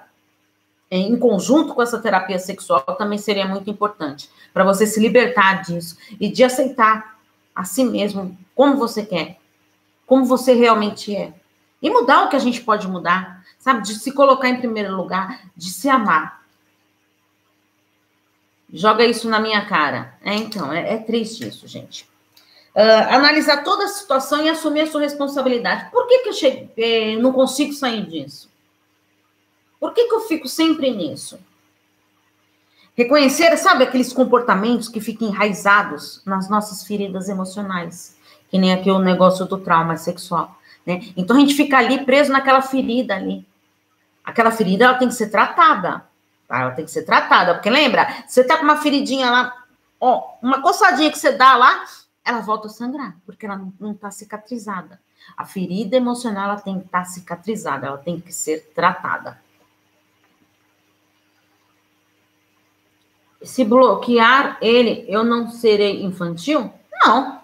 em 0.90 1.18
conjunto 1.18 1.75
com 1.75 1.83
essa 1.83 1.99
terapia 1.99 2.38
sexual 2.38 2.80
também 2.80 3.18
seria 3.18 3.47
muito 3.47 3.68
importante 3.68 4.30
para 4.54 4.64
você 4.64 4.87
se 4.87 4.99
libertar 5.00 5.62
disso 5.62 5.97
e 6.18 6.30
de 6.30 6.42
aceitar 6.42 7.18
a 7.54 7.64
si 7.64 7.85
mesmo 7.85 8.37
como 8.54 8.76
você 8.76 9.04
quer, 9.04 9.38
como 10.07 10.25
você 10.25 10.54
realmente 10.54 11.14
é. 11.14 11.35
E 11.83 11.90
mudar 11.90 12.25
o 12.25 12.28
que 12.28 12.37
a 12.37 12.40
gente 12.40 12.61
pode 12.62 12.88
mudar, 12.88 13.45
sabe? 13.59 13.83
De 13.83 13.95
se 13.95 14.12
colocar 14.12 14.49
em 14.49 14.59
primeiro 14.59 14.97
lugar, 14.97 15.42
de 15.57 15.71
se 15.71 15.88
amar. 15.88 16.42
Joga 18.73 19.04
isso 19.04 19.28
na 19.28 19.38
minha 19.38 19.64
cara. 19.66 20.14
É, 20.23 20.35
então, 20.35 20.73
é, 20.73 20.95
é 20.95 20.97
triste 20.99 21.47
isso, 21.47 21.68
gente. 21.68 22.04
Uh, 22.75 23.11
analisar 23.11 23.64
toda 23.64 23.85
a 23.85 23.88
situação 23.88 24.45
e 24.45 24.49
assumir 24.49 24.83
a 24.83 24.87
sua 24.87 25.00
responsabilidade. 25.00 25.90
Por 25.90 26.07
que, 26.07 26.18
que 26.21 26.28
eu 26.28 26.33
cheguei, 26.33 26.71
eh, 26.76 27.16
não 27.16 27.33
consigo 27.33 27.73
sair 27.73 28.07
disso? 28.07 28.49
Por 29.78 29.92
que, 29.92 30.08
que 30.08 30.14
eu 30.14 30.20
fico 30.20 30.49
sempre 30.49 30.90
nisso? 30.90 31.38
Reconhecer, 32.97 33.56
sabe, 33.56 33.85
aqueles 33.85 34.12
comportamentos 34.12 34.88
que 34.88 35.00
ficam 35.00 35.28
enraizados 35.28 36.20
nas 36.26 36.50
nossas 36.50 36.85
feridas 36.85 37.28
emocionais, 37.28 38.16
que 38.50 38.58
nem 38.58 38.73
aqui 38.73 38.90
o 38.90 38.99
negócio 38.99 39.47
do 39.47 39.56
trauma 39.56 39.97
sexual, 39.97 40.58
né? 40.85 41.02
Então 41.16 41.37
a 41.37 41.38
gente 41.38 41.54
fica 41.54 41.78
ali 41.78 42.04
preso 42.04 42.32
naquela 42.32 42.61
ferida 42.61 43.14
ali. 43.14 43.47
Aquela 44.25 44.50
ferida 44.50 44.85
ela 44.85 44.99
tem 44.99 45.06
que 45.06 45.14
ser 45.14 45.30
tratada, 45.30 46.04
tá? 46.49 46.61
Ela 46.61 46.73
tem 46.73 46.85
que 46.85 46.90
ser 46.90 47.02
tratada, 47.02 47.54
porque 47.54 47.70
lembra, 47.70 48.25
você 48.26 48.42
tá 48.42 48.56
com 48.56 48.64
uma 48.64 48.78
feridinha 48.78 49.30
lá, 49.30 49.64
ó, 50.00 50.35
uma 50.42 50.61
coçadinha 50.61 51.11
que 51.12 51.18
você 51.18 51.30
dá 51.30 51.56
lá, 51.56 51.85
ela 52.25 52.40
volta 52.40 52.66
a 52.66 52.70
sangrar, 52.70 53.14
porque 53.25 53.47
ela 53.47 53.61
não 53.78 53.92
está 53.92 54.11
cicatrizada. 54.11 55.00
A 55.37 55.44
ferida 55.44 55.97
emocional 55.97 56.50
ela 56.50 56.61
tem 56.61 56.80
que 56.80 56.87
estar 56.87 57.00
tá 57.00 57.04
cicatrizada, 57.04 57.87
ela 57.87 57.99
tem 57.99 58.18
que 58.18 58.32
ser 58.32 58.73
tratada. 58.75 59.38
Se 63.42 63.64
bloquear 63.64 64.59
ele, 64.61 65.04
eu 65.09 65.25
não 65.25 65.50
serei 65.50 66.02
infantil? 66.02 66.73
Não. 67.04 67.38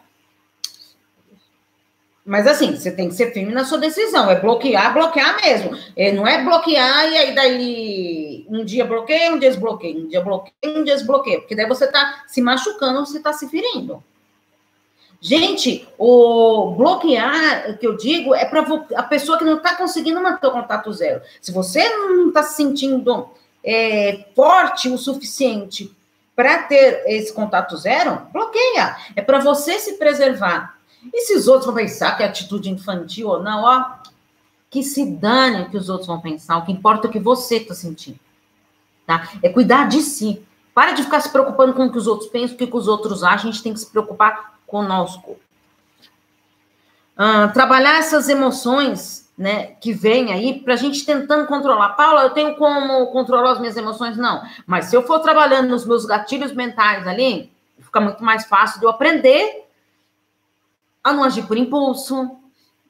Mas 2.24 2.46
assim, 2.46 2.74
você 2.74 2.90
tem 2.90 3.08
que 3.08 3.14
ser 3.14 3.32
firme 3.32 3.52
na 3.52 3.64
sua 3.64 3.76
decisão. 3.76 4.30
É 4.30 4.40
bloquear, 4.40 4.94
bloquear 4.94 5.36
mesmo. 5.42 5.76
É, 5.94 6.10
não 6.10 6.26
é 6.26 6.42
bloquear 6.42 7.12
e 7.12 7.18
aí 7.18 7.34
daí 7.34 8.46
um 8.48 8.64
dia 8.64 8.84
bloqueia, 8.86 9.30
um 9.30 9.38
dia 9.38 9.50
desbloqueia, 9.50 9.98
um 9.98 10.08
dia 10.08 10.22
bloqueia, 10.22 10.54
um 10.64 10.84
dia 10.84 10.94
desbloqueia. 10.94 11.40
Porque 11.40 11.54
daí 11.54 11.68
você 11.68 11.86
tá 11.86 12.24
se 12.26 12.40
machucando, 12.40 13.04
você 13.04 13.20
tá 13.20 13.32
se 13.32 13.46
ferindo. 13.48 14.02
Gente, 15.20 15.86
o 15.98 16.74
bloquear, 16.76 17.78
que 17.78 17.86
eu 17.86 17.96
digo, 17.96 18.34
é 18.34 18.44
para 18.44 18.60
a 18.94 19.02
pessoa 19.02 19.38
que 19.38 19.44
não 19.44 19.56
está 19.56 19.74
conseguindo 19.74 20.22
manter 20.22 20.46
o 20.46 20.50
contato 20.50 20.92
zero. 20.92 21.22
Se 21.40 21.52
você 21.52 21.86
não 21.88 22.28
está 22.28 22.42
se 22.42 22.56
sentindo 22.56 23.30
é, 23.64 24.26
forte 24.36 24.90
o 24.90 24.98
suficiente 24.98 25.90
para 26.36 26.64
ter 26.64 27.02
esse 27.06 27.32
contato 27.32 27.76
zero, 27.76 28.20
bloqueia. 28.32 28.96
É 29.16 29.22
para 29.22 29.38
você 29.38 29.78
se 29.78 29.94
preservar. 29.94 30.76
E 31.12 31.22
se 31.22 31.34
os 31.34 31.48
outros 31.48 31.66
vão 31.66 31.74
pensar 31.74 32.16
que 32.16 32.22
é 32.22 32.26
atitude 32.26 32.70
infantil 32.70 33.28
ou 33.28 33.42
não, 33.42 33.62
ó, 33.62 33.84
que 34.68 34.82
se 34.82 35.06
dane 35.06 35.62
o 35.62 35.70
que 35.70 35.76
os 35.76 35.88
outros 35.88 36.06
vão 36.06 36.20
pensar. 36.20 36.58
O 36.58 36.64
que 36.66 36.72
importa 36.72 37.06
é 37.06 37.08
o 37.08 37.12
que 37.12 37.20
você 37.20 37.56
está 37.56 37.74
sentindo. 37.74 38.18
Tá? 39.06 39.30
É 39.42 39.48
cuidar 39.48 39.88
de 39.88 40.00
si. 40.00 40.42
Para 40.74 40.92
de 40.92 41.04
ficar 41.04 41.20
se 41.20 41.30
preocupando 41.30 41.72
com 41.72 41.86
o 41.86 41.92
que 41.92 41.98
os 41.98 42.06
outros 42.06 42.28
pensam, 42.28 42.56
o 42.56 42.58
que 42.58 42.68
os 42.72 42.88
outros 42.88 43.22
acham. 43.22 43.48
A 43.48 43.52
gente 43.52 43.62
tem 43.62 43.72
que 43.72 43.80
se 43.80 43.90
preocupar 43.90 44.58
conosco. 44.66 45.38
Ah, 47.16 47.48
trabalhar 47.48 47.98
essas 47.98 48.28
emoções 48.28 49.23
né, 49.36 49.72
que 49.80 49.92
vem 49.92 50.32
aí 50.32 50.60
para 50.60 50.74
a 50.74 50.76
gente 50.76 51.04
tentando 51.04 51.46
controlar. 51.46 51.90
Paula, 51.90 52.22
eu 52.22 52.30
tenho 52.30 52.56
como 52.56 53.08
controlar 53.08 53.52
as 53.52 53.60
minhas 53.60 53.76
emoções? 53.76 54.16
Não. 54.16 54.42
Mas 54.66 54.86
se 54.86 54.96
eu 54.96 55.02
for 55.02 55.18
trabalhando 55.20 55.68
nos 55.68 55.84
meus 55.84 56.04
gatilhos 56.04 56.52
mentais 56.52 57.06
ali, 57.06 57.52
fica 57.80 58.00
muito 58.00 58.22
mais 58.22 58.46
fácil 58.46 58.78
de 58.78 58.86
eu 58.86 58.90
aprender 58.90 59.64
a 61.02 61.12
não 61.12 61.24
agir 61.24 61.46
por 61.46 61.56
impulso. 61.56 62.38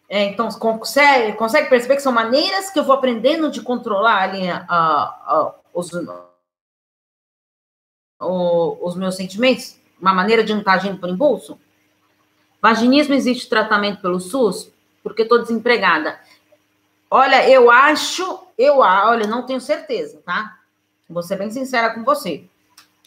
É, 0.09 0.25
então, 0.25 0.49
consegue, 0.51 1.33
consegue 1.37 1.69
perceber 1.69 1.97
que 1.97 2.03
são 2.03 2.13
maneiras 2.13 2.71
que 2.71 2.79
eu 2.79 2.85
vou 2.85 2.95
aprendendo 2.95 3.51
de 3.51 3.63
controlar 3.63 4.23
ali 4.23 4.49
a, 4.49 4.65
a, 4.69 5.55
os, 5.73 5.91
os 8.21 8.97
meus 8.97 9.17
sentimentos? 9.17 9.79
Uma 10.01 10.13
maneira 10.13 10.45
de 10.45 10.53
não 10.53 10.61
estar 10.61 10.75
agindo 10.75 10.99
por 10.99 11.09
impulso? 11.09 11.59
Vaginismo 12.61 13.15
existe 13.15 13.49
tratamento 13.49 14.01
pelo 14.01 14.21
SUS? 14.21 14.71
Porque 15.03 15.23
estou 15.23 15.41
desempregada. 15.41 16.19
Olha, 17.17 17.49
eu 17.49 17.71
acho, 17.71 18.41
eu 18.59 18.79
olha, 18.79 19.25
não 19.25 19.47
tenho 19.47 19.61
certeza, 19.61 20.21
tá? 20.27 20.59
Vou 21.09 21.23
ser 21.23 21.37
bem 21.37 21.49
sincera 21.49 21.95
com 21.95 22.03
você. 22.03 22.43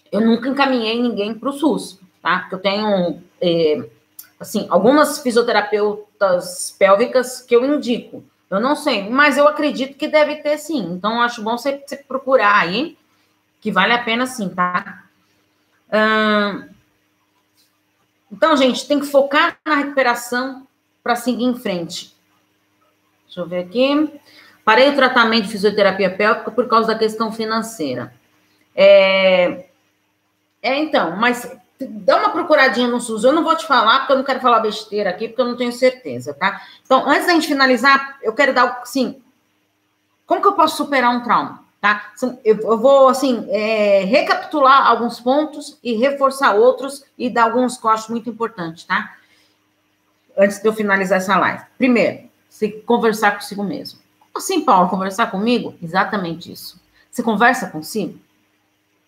Eu 0.09 0.21
nunca 0.21 0.47
encaminhei 0.47 1.01
ninguém 1.01 1.33
para 1.33 1.49
o 1.49 1.51
SUS, 1.51 1.99
tá? 2.21 2.39
Porque 2.39 2.55
eu 2.55 2.59
tenho, 2.59 3.21
é, 3.41 3.89
assim, 4.39 4.65
algumas 4.69 5.19
fisioterapeutas 5.19 6.73
pélvicas 6.79 7.41
que 7.41 7.53
eu 7.53 7.65
indico. 7.65 8.23
Eu 8.49 8.61
não 8.61 8.77
sei, 8.77 9.09
mas 9.09 9.37
eu 9.37 9.45
acredito 9.45 9.97
que 9.97 10.07
deve 10.07 10.37
ter 10.37 10.57
sim. 10.57 10.85
Então, 10.93 11.21
acho 11.21 11.43
bom 11.43 11.57
você, 11.57 11.83
você 11.85 11.97
procurar 11.97 12.61
aí, 12.61 12.97
que 13.59 13.73
vale 13.73 13.91
a 13.91 14.01
pena 14.01 14.25
sim, 14.25 14.47
tá? 14.47 15.03
Hum, 15.91 16.69
então, 18.31 18.55
gente, 18.55 18.87
tem 18.87 19.01
que 19.01 19.05
focar 19.05 19.57
na 19.65 19.75
recuperação 19.75 20.65
para 21.03 21.17
seguir 21.17 21.43
em 21.43 21.55
frente. 21.55 22.15
Deixa 23.27 23.41
eu 23.41 23.47
ver 23.47 23.59
aqui. 23.59 24.19
Parei 24.65 24.89
o 24.89 24.95
tratamento 24.95 25.45
de 25.45 25.51
fisioterapia 25.51 26.09
pélvica 26.09 26.51
por 26.51 26.67
causa 26.67 26.87
da 26.87 26.99
questão 26.99 27.31
financeira. 27.31 28.13
É, 28.75 29.65
é 30.61 30.75
então, 30.77 31.15
mas 31.15 31.49
dá 31.79 32.17
uma 32.17 32.31
procuradinha 32.31 32.87
no 32.87 32.99
SUS. 32.99 33.23
Eu 33.23 33.33
não 33.33 33.43
vou 33.43 33.55
te 33.55 33.65
falar, 33.65 33.99
porque 33.99 34.13
eu 34.13 34.17
não 34.17 34.23
quero 34.23 34.39
falar 34.39 34.59
besteira 34.59 35.09
aqui, 35.09 35.27
porque 35.27 35.41
eu 35.41 35.45
não 35.45 35.55
tenho 35.55 35.71
certeza, 35.71 36.33
tá? 36.33 36.61
Então, 36.83 37.07
antes 37.07 37.27
da 37.27 37.33
gente 37.33 37.47
finalizar, 37.47 38.17
eu 38.21 38.33
quero 38.33 38.53
dar, 38.53 38.79
assim, 38.81 39.21
como 40.25 40.41
que 40.41 40.47
eu 40.47 40.53
posso 40.53 40.77
superar 40.77 41.11
um 41.15 41.23
trauma, 41.23 41.63
tá? 41.79 42.11
Eu 42.43 42.77
vou, 42.77 43.07
assim, 43.07 43.47
é, 43.49 44.03
recapitular 44.03 44.87
alguns 44.87 45.19
pontos 45.19 45.77
e 45.83 45.93
reforçar 45.93 46.53
outros 46.53 47.05
e 47.17 47.29
dar 47.29 47.43
alguns 47.43 47.83
acho 47.85 48.11
muito 48.11 48.29
importantes, 48.29 48.83
tá? 48.83 49.15
Antes 50.37 50.59
de 50.59 50.67
eu 50.67 50.73
finalizar 50.73 51.19
essa 51.19 51.37
live. 51.37 51.63
Primeiro, 51.77 52.26
você 52.57 52.71
conversar 52.71 53.33
consigo 53.33 53.63
mesmo. 53.63 53.99
Assim, 54.33 54.61
Paulo, 54.61 54.89
conversar 54.89 55.29
comigo? 55.29 55.75
Exatamente 55.81 56.51
isso. 56.51 56.81
Você 57.11 57.21
conversa 57.21 57.69
consigo? 57.69 58.19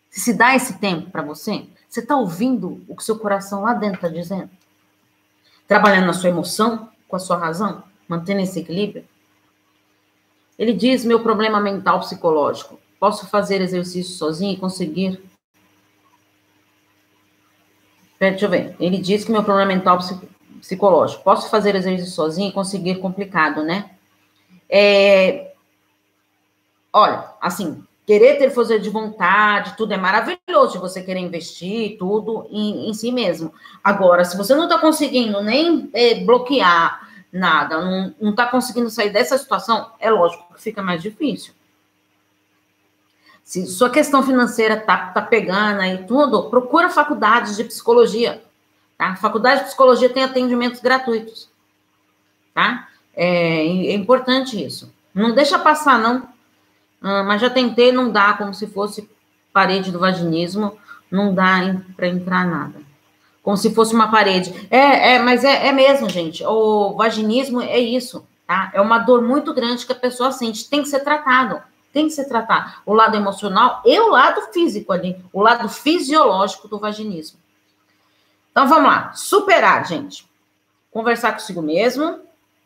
Você 0.10 0.20
se 0.20 0.34
dá 0.34 0.56
esse 0.56 0.78
tempo 0.78 1.10
para 1.10 1.24
você? 1.24 1.66
Você 1.88 2.00
está 2.00 2.16
ouvindo 2.16 2.84
o 2.88 2.96
que 2.96 3.04
seu 3.04 3.18
coração 3.18 3.64
lá 3.64 3.74
dentro 3.74 3.96
está 3.96 4.08
dizendo? 4.08 4.52
Trabalhando 5.68 6.06
na 6.06 6.14
sua 6.14 6.30
emoção, 6.30 6.90
com 7.08 7.16
a 7.16 7.20
sua 7.20 7.38
razão? 7.38 7.84
Mantendo 8.08 8.42
esse 8.42 8.60
equilíbrio? 8.60 9.04
Ele 10.58 10.74
diz: 10.74 11.04
meu 11.04 11.22
problema 11.22 11.60
mental 11.60 12.00
psicológico. 12.02 12.80
Posso 13.00 13.26
fazer 13.28 13.62
exercício 13.62 14.14
sozinho 14.14 14.54
e 14.54 14.58
conseguir? 14.58 15.24
Deixa 18.20 18.46
eu 18.46 18.50
ver. 18.50 18.76
Ele 18.80 19.00
diz 19.00 19.26
que 19.26 19.32
meu 19.32 19.44
problema 19.44 19.74
mental 19.74 19.98
psicológico. 20.60 21.24
Posso 21.24 21.50
fazer 21.50 21.76
exercício 21.76 22.14
sozinho 22.14 22.50
e 22.50 22.54
conseguir 22.54 22.96
complicado, 22.96 23.64
né? 23.64 23.92
É, 24.70 25.54
olha, 26.94 27.26
assim, 27.42 27.84
querer 28.06 28.38
ter 28.38 28.50
força 28.52 28.80
de 28.80 28.90
vontade, 28.90 29.76
tudo 29.78 29.94
é 29.94 29.98
maravilhoso 29.98 30.74
de 30.74 30.78
você 30.80 31.02
querer 31.02 31.20
investir 31.20 31.98
tudo 31.98 32.48
em, 32.52 32.90
em 32.90 32.94
si 32.94 33.12
mesmo. 33.12 33.54
Agora, 33.84 34.26
se 34.26 34.38
você 34.38 34.56
não 34.56 34.64
está 34.64 34.78
conseguindo 34.78 35.42
nem 35.42 35.90
é, 35.94 36.24
bloquear 36.24 37.08
nada, 37.32 37.80
não 38.20 38.32
está 38.32 38.48
conseguindo 38.48 38.90
sair 38.90 39.12
dessa 39.12 39.38
situação, 39.38 39.92
é 40.00 40.10
lógico 40.10 40.54
que 40.54 40.62
fica 40.62 40.82
mais 40.82 41.02
difícil. 41.02 41.54
Se 43.44 43.66
sua 43.66 43.90
questão 43.90 44.22
financeira 44.22 44.80
tá, 44.80 45.08
tá 45.08 45.22
pegando 45.22 45.82
aí 45.82 46.06
tudo, 46.06 46.50
procura 46.50 46.90
faculdades 46.90 47.58
de 47.58 47.64
psicologia. 47.64 48.44
Tá? 49.00 49.12
A 49.12 49.16
faculdade 49.16 49.62
de 49.62 49.68
psicologia 49.68 50.10
tem 50.10 50.26
atendimentos 50.26 50.82
gratuitos. 50.82 51.50
Tá? 52.54 52.90
É, 53.16 53.66
é 53.66 53.94
importante 53.94 54.62
isso. 54.62 54.94
Não 55.16 55.34
deixa 55.34 55.58
passar, 55.58 55.98
não. 55.98 56.28
Ah, 57.02 57.24
mas 57.24 57.42
já 57.42 57.50
tentei, 57.50 57.94
não 57.94 58.12
dá, 58.12 58.34
como 58.34 58.54
se 58.54 58.68
fosse 58.68 59.10
parede 59.54 59.90
do 59.90 60.00
vaginismo. 60.00 60.78
não 61.10 61.34
dá 61.34 61.82
para 61.96 62.10
entrar 62.10 62.46
nada. 62.46 62.82
Como 63.42 63.56
se 63.56 63.74
fosse 63.74 63.96
uma 63.96 64.12
parede. 64.12 64.54
É, 64.70 65.14
é 65.14 65.20
mas 65.20 65.46
é, 65.46 65.68
é 65.68 65.72
mesmo, 65.72 66.10
gente. 66.10 66.44
O 66.46 66.96
vaginismo 66.98 67.62
é 67.62 67.80
isso, 67.80 68.28
tá? 68.46 68.70
É 68.74 68.82
uma 68.82 69.00
dor 69.00 69.22
muito 69.22 69.54
grande 69.54 69.86
que 69.86 69.94
a 69.94 69.96
pessoa 69.96 70.34
sente. 70.34 70.70
Tem 70.70 70.84
que 70.84 70.90
ser 70.90 71.00
tratado. 71.00 71.64
Tem 71.94 72.06
que 72.06 72.14
ser 72.14 72.26
tratado. 72.26 72.74
O 72.86 72.94
lado 72.94 73.16
emocional 73.16 73.82
e 73.86 73.98
o 73.98 74.10
lado 74.10 74.42
físico 74.54 74.92
ali. 74.92 75.16
O 75.32 75.42
lado 75.42 75.70
fisiológico 75.70 76.68
do 76.68 76.78
vaginismo. 76.78 77.40
Então 78.60 78.68
vamos 78.68 78.92
lá. 78.92 79.14
Superar, 79.14 79.88
gente. 79.88 80.30
Conversar 80.92 81.32
consigo 81.32 81.62
mesmo. 81.62 82.20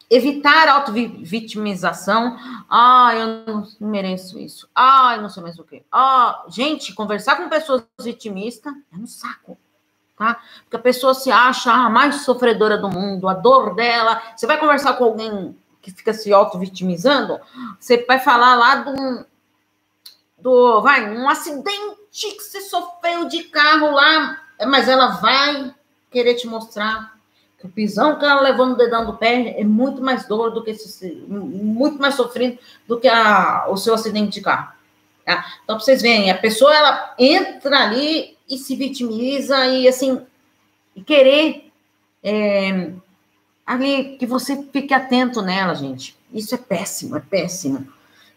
Evitar 0.10 0.68
auto-vitimização. 0.68 2.36
Ah, 2.68 3.12
eu 3.14 3.28
não 3.46 3.68
mereço 3.80 4.40
isso. 4.40 4.68
Ah, 4.74 5.14
eu 5.16 5.22
não 5.22 5.30
sei 5.30 5.44
mais 5.44 5.60
o 5.60 5.64
quê. 5.64 5.84
Ah, 5.92 6.46
gente, 6.48 6.96
conversar 6.96 7.36
com 7.36 7.48
pessoas 7.48 7.84
vitimistas 8.02 8.74
é 8.92 8.98
um 8.98 9.06
saco 9.06 9.56
tá? 10.18 10.42
Porque 10.64 10.78
a 10.78 10.80
pessoa 10.80 11.14
se 11.14 11.32
acha 11.32 11.72
a 11.72 11.90
mais 11.92 12.22
sofredora 12.22 12.78
do 12.78 12.90
mundo, 12.90 13.30
a 13.30 13.36
dor 13.36 13.76
dela. 13.76 14.20
Você 14.36 14.48
vai 14.48 14.60
conversar 14.60 14.94
com 14.94 15.04
alguém 15.04 15.56
que 15.80 15.92
fica 15.92 16.12
se 16.12 16.34
auto-vitimizando, 16.34 17.40
você 17.80 18.04
vai 18.04 18.20
falar 18.20 18.56
lá 18.56 18.76
do, 18.78 19.26
do. 20.40 20.82
Vai, 20.82 21.16
um 21.16 21.30
acidente 21.30 21.96
que 22.16 22.42
você 22.42 22.62
sofreu 22.62 23.26
de 23.26 23.44
carro 23.44 23.92
lá, 23.92 24.42
mas 24.68 24.88
ela 24.88 25.08
vai 25.20 25.74
querer 26.14 26.36
te 26.36 26.48
mostrar 26.48 27.18
que 27.60 27.66
o 27.66 27.70
pisão 27.70 28.18
que 28.18 28.26
ela 28.26 28.42
levou 28.42 28.66
no 28.68 28.78
dedão 28.78 29.06
do 29.06 29.18
pé 29.18 29.60
é 29.60 29.64
muito 29.64 30.02
mais 30.02 30.28
dor 30.28 30.52
do 30.52 30.64
que 30.64 30.72
esse, 30.72 31.26
muito 31.28 32.00
mais 32.00 32.16
sofrido 32.16 32.58
do 32.88 33.00
que 33.00 33.08
a, 33.08 33.66
o 33.70 33.76
seu 33.76 33.94
acidente 33.94 34.34
de 34.34 34.42
carro. 34.42 34.72
Tá? 35.26 35.46
Então, 35.64 35.80
vocês 35.80 36.02
verem, 36.02 36.30
a 36.30 36.38
pessoa 36.38 36.74
ela 36.74 37.16
entra 37.18 37.80
ali 37.80 38.38
e 38.50 38.58
se 38.58 38.76
vitimiza 38.76 39.66
e 39.68 39.88
assim, 39.88 40.22
e 40.96 41.02
querer 41.02 41.72
é, 42.22 42.92
ali 43.66 44.18
que 44.18 44.26
você 44.26 44.62
fique 44.72 44.94
atento 44.94 45.42
nela, 45.42 45.74
gente. 45.74 46.16
Isso 46.34 46.54
é 46.54 46.58
péssimo, 46.58 47.16
é 47.16 47.20
péssimo. 47.20 47.88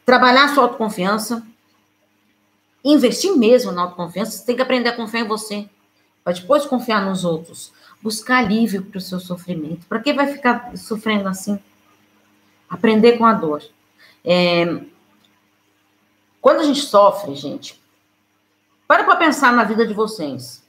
Trabalhar 0.04 0.54
sua 0.54 0.64
autoconfiança, 0.64 1.44
investir 2.84 3.36
mesmo 3.36 3.72
na 3.72 3.82
autoconfiança, 3.82 4.32
você 4.32 4.46
tem 4.46 4.54
que 4.54 4.62
aprender 4.62 4.90
a 4.90 4.96
confiar 4.96 5.22
em 5.22 5.28
você, 5.28 5.68
para 6.26 6.32
depois 6.32 6.66
confiar 6.66 7.06
nos 7.06 7.24
outros. 7.24 7.72
Buscar 8.02 8.38
alívio 8.38 8.82
para 8.82 8.98
o 8.98 9.00
seu 9.00 9.20
sofrimento. 9.20 9.86
Para 9.86 10.00
que 10.00 10.12
vai 10.12 10.26
ficar 10.26 10.76
sofrendo 10.76 11.28
assim? 11.28 11.56
Aprender 12.68 13.16
com 13.16 13.24
a 13.24 13.32
dor. 13.32 13.62
É, 14.24 14.82
quando 16.40 16.58
a 16.58 16.64
gente 16.64 16.80
sofre, 16.80 17.36
gente, 17.36 17.80
para 18.88 19.04
para 19.04 19.14
pensar 19.14 19.52
na 19.52 19.62
vida 19.62 19.86
de 19.86 19.94
vocês. 19.94 20.64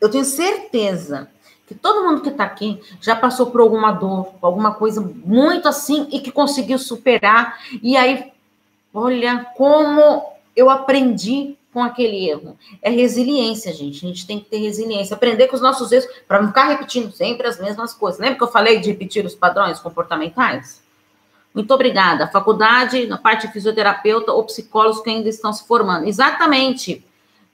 Eu 0.00 0.10
tenho 0.10 0.24
certeza 0.24 1.30
que 1.66 1.74
todo 1.74 2.02
mundo 2.08 2.22
que 2.22 2.30
está 2.30 2.44
aqui 2.44 2.80
já 3.02 3.14
passou 3.14 3.50
por 3.50 3.60
alguma 3.60 3.92
dor, 3.92 4.32
alguma 4.40 4.72
coisa 4.72 5.02
muito 5.02 5.68
assim 5.68 6.08
e 6.10 6.20
que 6.20 6.32
conseguiu 6.32 6.78
superar. 6.78 7.60
E 7.82 7.98
aí, 7.98 8.32
olha 8.94 9.44
como 9.54 10.24
eu 10.56 10.70
aprendi 10.70 11.58
com 11.72 11.82
aquele 11.82 12.28
erro. 12.28 12.58
É 12.82 12.90
resiliência, 12.90 13.72
gente. 13.72 14.04
A 14.04 14.08
gente 14.08 14.26
tem 14.26 14.40
que 14.40 14.46
ter 14.46 14.58
resiliência, 14.58 15.14
aprender 15.14 15.46
com 15.48 15.56
os 15.56 15.62
nossos 15.62 15.90
erros 15.92 16.08
para 16.26 16.40
não 16.40 16.48
ficar 16.48 16.64
repetindo 16.64 17.12
sempre 17.12 17.46
as 17.46 17.60
mesmas 17.60 17.94
coisas. 17.94 18.20
Lembra 18.20 18.36
que 18.36 18.42
eu 18.42 18.48
falei 18.48 18.80
de 18.80 18.90
repetir 18.90 19.24
os 19.24 19.34
padrões 19.34 19.78
comportamentais? 19.78 20.82
Muito 21.54 21.72
obrigada. 21.72 22.28
Faculdade, 22.28 23.06
na 23.06 23.18
parte 23.18 23.46
de 23.46 23.52
fisioterapeuta 23.52 24.32
ou 24.32 24.44
psicólogos 24.44 25.00
que 25.00 25.10
ainda 25.10 25.28
estão 25.28 25.52
se 25.52 25.66
formando. 25.66 26.06
Exatamente. 26.06 27.04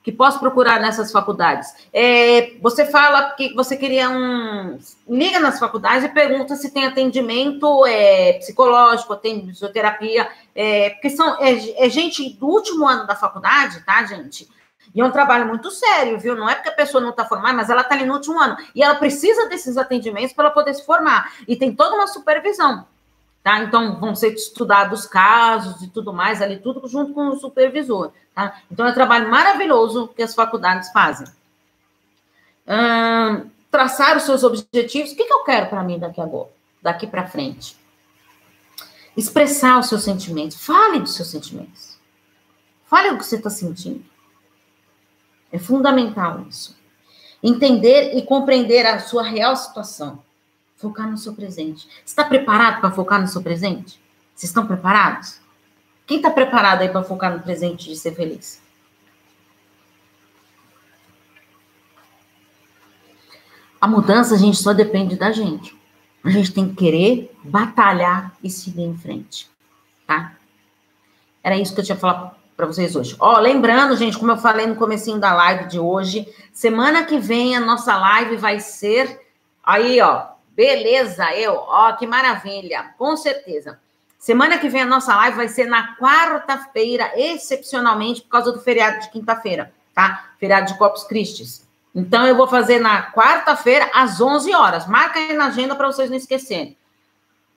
Que 0.07 0.13
posso 0.13 0.39
procurar 0.39 0.79
nessas 0.79 1.11
faculdades. 1.11 1.75
É, 1.93 2.53
você 2.63 2.87
fala 2.87 3.33
que 3.33 3.53
você 3.55 3.77
queria 3.77 4.09
um. 4.09 4.79
Liga 5.09 5.41
nas 5.41 5.59
faculdades 5.59 6.05
e 6.05 6.09
pergunta 6.09 6.55
se 6.55 6.71
tem 6.71 6.87
atendimento 6.87 7.85
é, 7.85 8.35
psicológico, 8.35 9.17
tem 9.17 9.45
fisioterapia, 9.49 10.29
é, 10.55 10.91
porque 10.91 11.11
são, 11.11 11.43
é, 11.43 11.85
é 11.85 11.91
gente 11.91 12.31
do 12.35 12.47
último 12.47 12.87
ano 12.87 13.05
da 13.05 13.17
faculdade, 13.17 13.81
tá, 13.81 14.05
gente? 14.05 14.49
E 14.95 15.01
é 15.01 15.05
um 15.05 15.11
trabalho 15.11 15.49
muito 15.49 15.73
sério, 15.73 16.21
viu? 16.21 16.37
Não 16.37 16.49
é 16.49 16.55
porque 16.55 16.69
a 16.69 16.75
pessoa 16.77 17.03
não 17.03 17.11
está 17.11 17.25
formada, 17.25 17.55
mas 17.55 17.69
ela 17.69 17.81
está 17.81 17.97
ali 17.97 18.05
no 18.05 18.15
último 18.15 18.41
ano. 18.41 18.57
E 18.77 18.85
ela 18.85 18.95
precisa 18.95 19.49
desses 19.49 19.77
atendimentos 19.77 20.33
para 20.33 20.53
poder 20.53 20.73
se 20.73 20.87
formar. 20.87 21.33
E 21.49 21.57
tem 21.57 21.75
toda 21.75 21.97
uma 21.97 22.07
supervisão. 22.07 22.87
Tá? 23.47 23.61
Então, 23.61 24.01
vão 24.01 24.13
ser 24.13 24.35
estudados 24.35 25.07
casos 25.07 25.81
e 25.81 25.87
tudo 25.87 26.13
mais, 26.13 26.43
ali 26.43 26.59
tudo 26.59 26.89
junto 26.89 27.15
com 27.15 27.29
o 27.29 27.37
supervisor. 27.37 28.11
Tá? 28.35 28.61
Então, 28.69 28.85
é 28.85 28.91
um 28.91 28.93
trabalho 28.93 29.31
maravilhoso 29.31 30.09
que 30.09 30.21
as 30.21 30.35
faculdades 30.35 30.91
fazem. 30.91 31.29
Hum, 32.67 33.49
traçar 33.71 34.17
os 34.17 34.25
seus 34.25 34.43
objetivos. 34.43 35.13
O 35.13 35.17
que, 35.17 35.25
que 35.25 35.33
eu 35.33 35.45
quero 35.45 35.69
para 35.69 35.85
mim 35.85 35.97
daqui 35.97 36.21
agora, 36.21 36.49
daqui 36.83 37.07
para 37.07 37.29
frente? 37.29 37.77
Expressar 39.17 39.79
os 39.79 39.87
seus 39.87 40.03
sentimentos. 40.03 40.57
Fale 40.61 40.99
dos 40.99 41.15
seus 41.15 41.29
sentimentos. 41.29 41.97
Fale 42.87 43.11
o 43.11 43.17
que 43.17 43.25
você 43.25 43.37
está 43.37 43.49
sentindo. 43.49 44.05
É 45.53 45.59
fundamental 45.61 46.45
isso. 46.49 46.77
Entender 47.41 48.17
e 48.17 48.23
compreender 48.23 48.85
a 48.87 48.99
sua 48.99 49.23
real 49.23 49.55
situação. 49.55 50.26
Focar 50.77 51.11
no 51.11 51.17
seu 51.17 51.33
presente. 51.33 51.87
Você 51.87 52.05
está 52.05 52.25
preparado 52.25 52.81
para 52.81 52.91
focar 52.91 53.21
no 53.21 53.27
seu 53.27 53.43
presente? 53.43 54.01
Vocês 54.35 54.51
estão 54.51 54.67
preparados? 54.67 55.41
Quem 56.07 56.19
está 56.19 56.31
preparado 56.31 56.83
aí 56.83 56.89
para 56.89 57.03
focar 57.03 57.33
no 57.33 57.43
presente 57.43 57.89
de 57.89 57.97
ser 57.97 58.15
feliz? 58.15 58.61
A 63.81 63.89
mudança, 63.89 64.35
a 64.35 64.39
gente, 64.39 64.57
só 64.57 64.73
depende 64.73 65.17
da 65.17 65.33
gente. 65.33 65.77
A 66.23 66.31
gente 66.31 66.53
tem 66.53 66.69
que 66.69 66.77
querer 66.77 67.35
batalhar 67.45 68.35
e 68.43 68.51
seguir 68.51 68.83
em 68.83 68.97
frente, 68.97 69.49
tá? 70.07 70.37
Era 71.43 71.57
isso 71.57 71.75
que 71.75 71.81
eu 71.81 71.85
tinha 71.85 71.97
falado 71.97 72.35
para 72.57 72.67
vocês 72.67 72.97
hoje. 72.97 73.15
Ó, 73.21 73.39
lembrando, 73.39 73.97
gente, 73.97 74.19
como 74.19 74.33
eu 74.33 74.37
falei 74.37 74.67
no 74.67 74.75
comecinho 74.75 75.19
da 75.19 75.33
live 75.35 75.69
de 75.69 75.79
hoje, 75.79 76.27
semana 76.53 77.05
que 77.05 77.19
vem 77.19 77.55
a 77.55 77.61
nossa 77.61 77.97
live 77.97 78.37
vai 78.37 78.59
ser 78.59 79.21
aí, 79.63 80.01
ó, 80.01 80.36
Beleza, 80.57 81.35
eu. 81.35 81.55
Ó, 81.55 81.93
que 81.93 82.07
maravilha. 82.07 82.95
Com 82.97 83.15
certeza. 83.17 83.79
Semana 84.19 84.59
que 84.59 84.71
vem 84.71 84.81
a 84.81 84.87
nossa 84.87 85.15
live 85.15 85.37
vai 85.37 85.49
ser 85.49 85.67
na 85.67 85.95
quarta-feira, 85.97 87.13
excepcionalmente, 87.15 88.23
por 88.23 88.31
causa 88.31 88.51
do 88.51 88.61
feriado 88.61 89.01
de 89.01 89.11
quinta-feira, 89.11 89.71
tá? 89.95 90.31
Feriado 90.41 90.73
de 90.73 90.79
Corpus 90.79 91.05
Christi. 91.05 91.45
Então, 91.95 92.27
eu 92.27 92.35
vou 92.35 92.49
fazer 92.49 92.81
na 92.81 93.13
quarta-feira, 93.13 93.91
às 93.95 94.21
11 94.21 94.55
horas. 94.55 94.87
Marca 94.87 95.19
aí 95.19 95.35
na 95.35 95.47
agenda 95.47 95.77
para 95.77 95.87
vocês 95.87 96.09
não 96.09 96.17
esquecerem. 96.17 96.77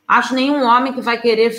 Acho 0.06 0.36
nenhum 0.36 0.64
homem 0.64 0.92
que 0.92 1.02
vai 1.02 1.20
querer 1.20 1.52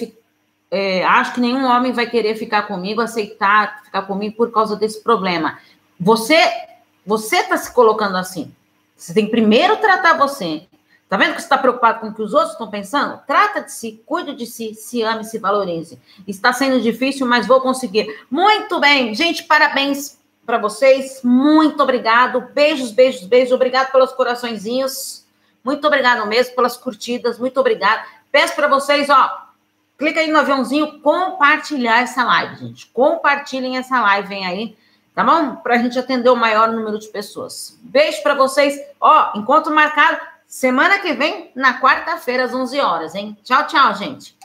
é, 0.70 1.04
acho 1.04 1.34
que 1.34 1.40
nenhum 1.40 1.64
homem 1.64 1.92
vai 1.92 2.08
querer 2.08 2.36
ficar 2.36 2.62
comigo, 2.62 3.00
aceitar 3.00 3.82
ficar 3.82 4.02
comigo 4.02 4.36
por 4.36 4.52
causa 4.52 4.76
desse 4.76 5.02
problema. 5.02 5.58
Você, 5.98 6.38
você 7.04 7.38
está 7.38 7.56
se 7.56 7.74
colocando 7.74 8.16
assim. 8.16 8.54
Você 8.96 9.12
tem 9.12 9.24
que 9.24 9.30
primeiro 9.32 9.78
tratar 9.78 10.16
você. 10.16 10.68
Tá 11.10 11.16
vendo 11.16 11.34
que 11.34 11.40
você 11.40 11.46
está 11.46 11.58
preocupado 11.58 11.98
com 11.98 12.06
o 12.06 12.14
que 12.14 12.22
os 12.22 12.32
outros 12.32 12.52
estão 12.52 12.70
pensando? 12.70 13.20
Trata 13.26 13.62
de 13.62 13.72
si, 13.72 14.00
cuide 14.06 14.32
de 14.32 14.46
si, 14.46 14.76
se 14.76 15.02
ame, 15.02 15.24
se 15.24 15.40
valorize. 15.40 15.98
Está 16.24 16.52
sendo 16.52 16.80
difícil, 16.80 17.26
mas 17.26 17.48
vou 17.48 17.60
conseguir. 17.60 18.24
Muito 18.30 18.78
bem, 18.78 19.12
gente, 19.12 19.42
parabéns 19.42 20.20
para 20.46 20.56
vocês. 20.56 21.20
Muito 21.24 21.82
obrigado. 21.82 22.40
Beijos, 22.54 22.92
beijos, 22.92 23.24
beijos. 23.24 23.52
Obrigado 23.52 23.90
pelos 23.90 24.12
coraçõezinhos. 24.12 25.26
Muito 25.64 25.84
obrigado 25.84 26.24
mesmo 26.28 26.54
pelas 26.54 26.76
curtidas. 26.76 27.40
Muito 27.40 27.58
obrigado. 27.58 28.06
Peço 28.30 28.54
para 28.54 28.68
vocês, 28.68 29.10
ó, 29.10 29.48
clica 29.98 30.20
aí 30.20 30.30
no 30.30 30.38
aviãozinho, 30.38 31.00
compartilhar 31.00 32.02
essa 32.02 32.22
live, 32.22 32.54
gente. 32.54 32.86
Compartilhem 32.86 33.76
essa 33.76 34.00
live, 34.00 34.28
vem 34.28 34.46
aí 34.46 34.76
tá 35.12 35.24
bom? 35.24 35.56
Para 35.56 35.74
a 35.74 35.78
gente 35.78 35.98
atender 35.98 36.30
o 36.30 36.36
maior 36.36 36.70
número 36.70 36.98
de 36.98 37.08
pessoas. 37.08 37.76
Beijo 37.82 38.22
para 38.22 38.34
vocês. 38.34 38.80
Ó, 39.00 39.32
encontro 39.36 39.74
marcado 39.74 40.29
Semana 40.50 40.98
que 40.98 41.12
vem, 41.12 41.52
na 41.54 41.80
quarta-feira, 41.80 42.42
às 42.42 42.52
11 42.52 42.80
horas, 42.80 43.14
hein? 43.14 43.38
Tchau, 43.44 43.68
tchau, 43.68 43.94
gente. 43.94 44.36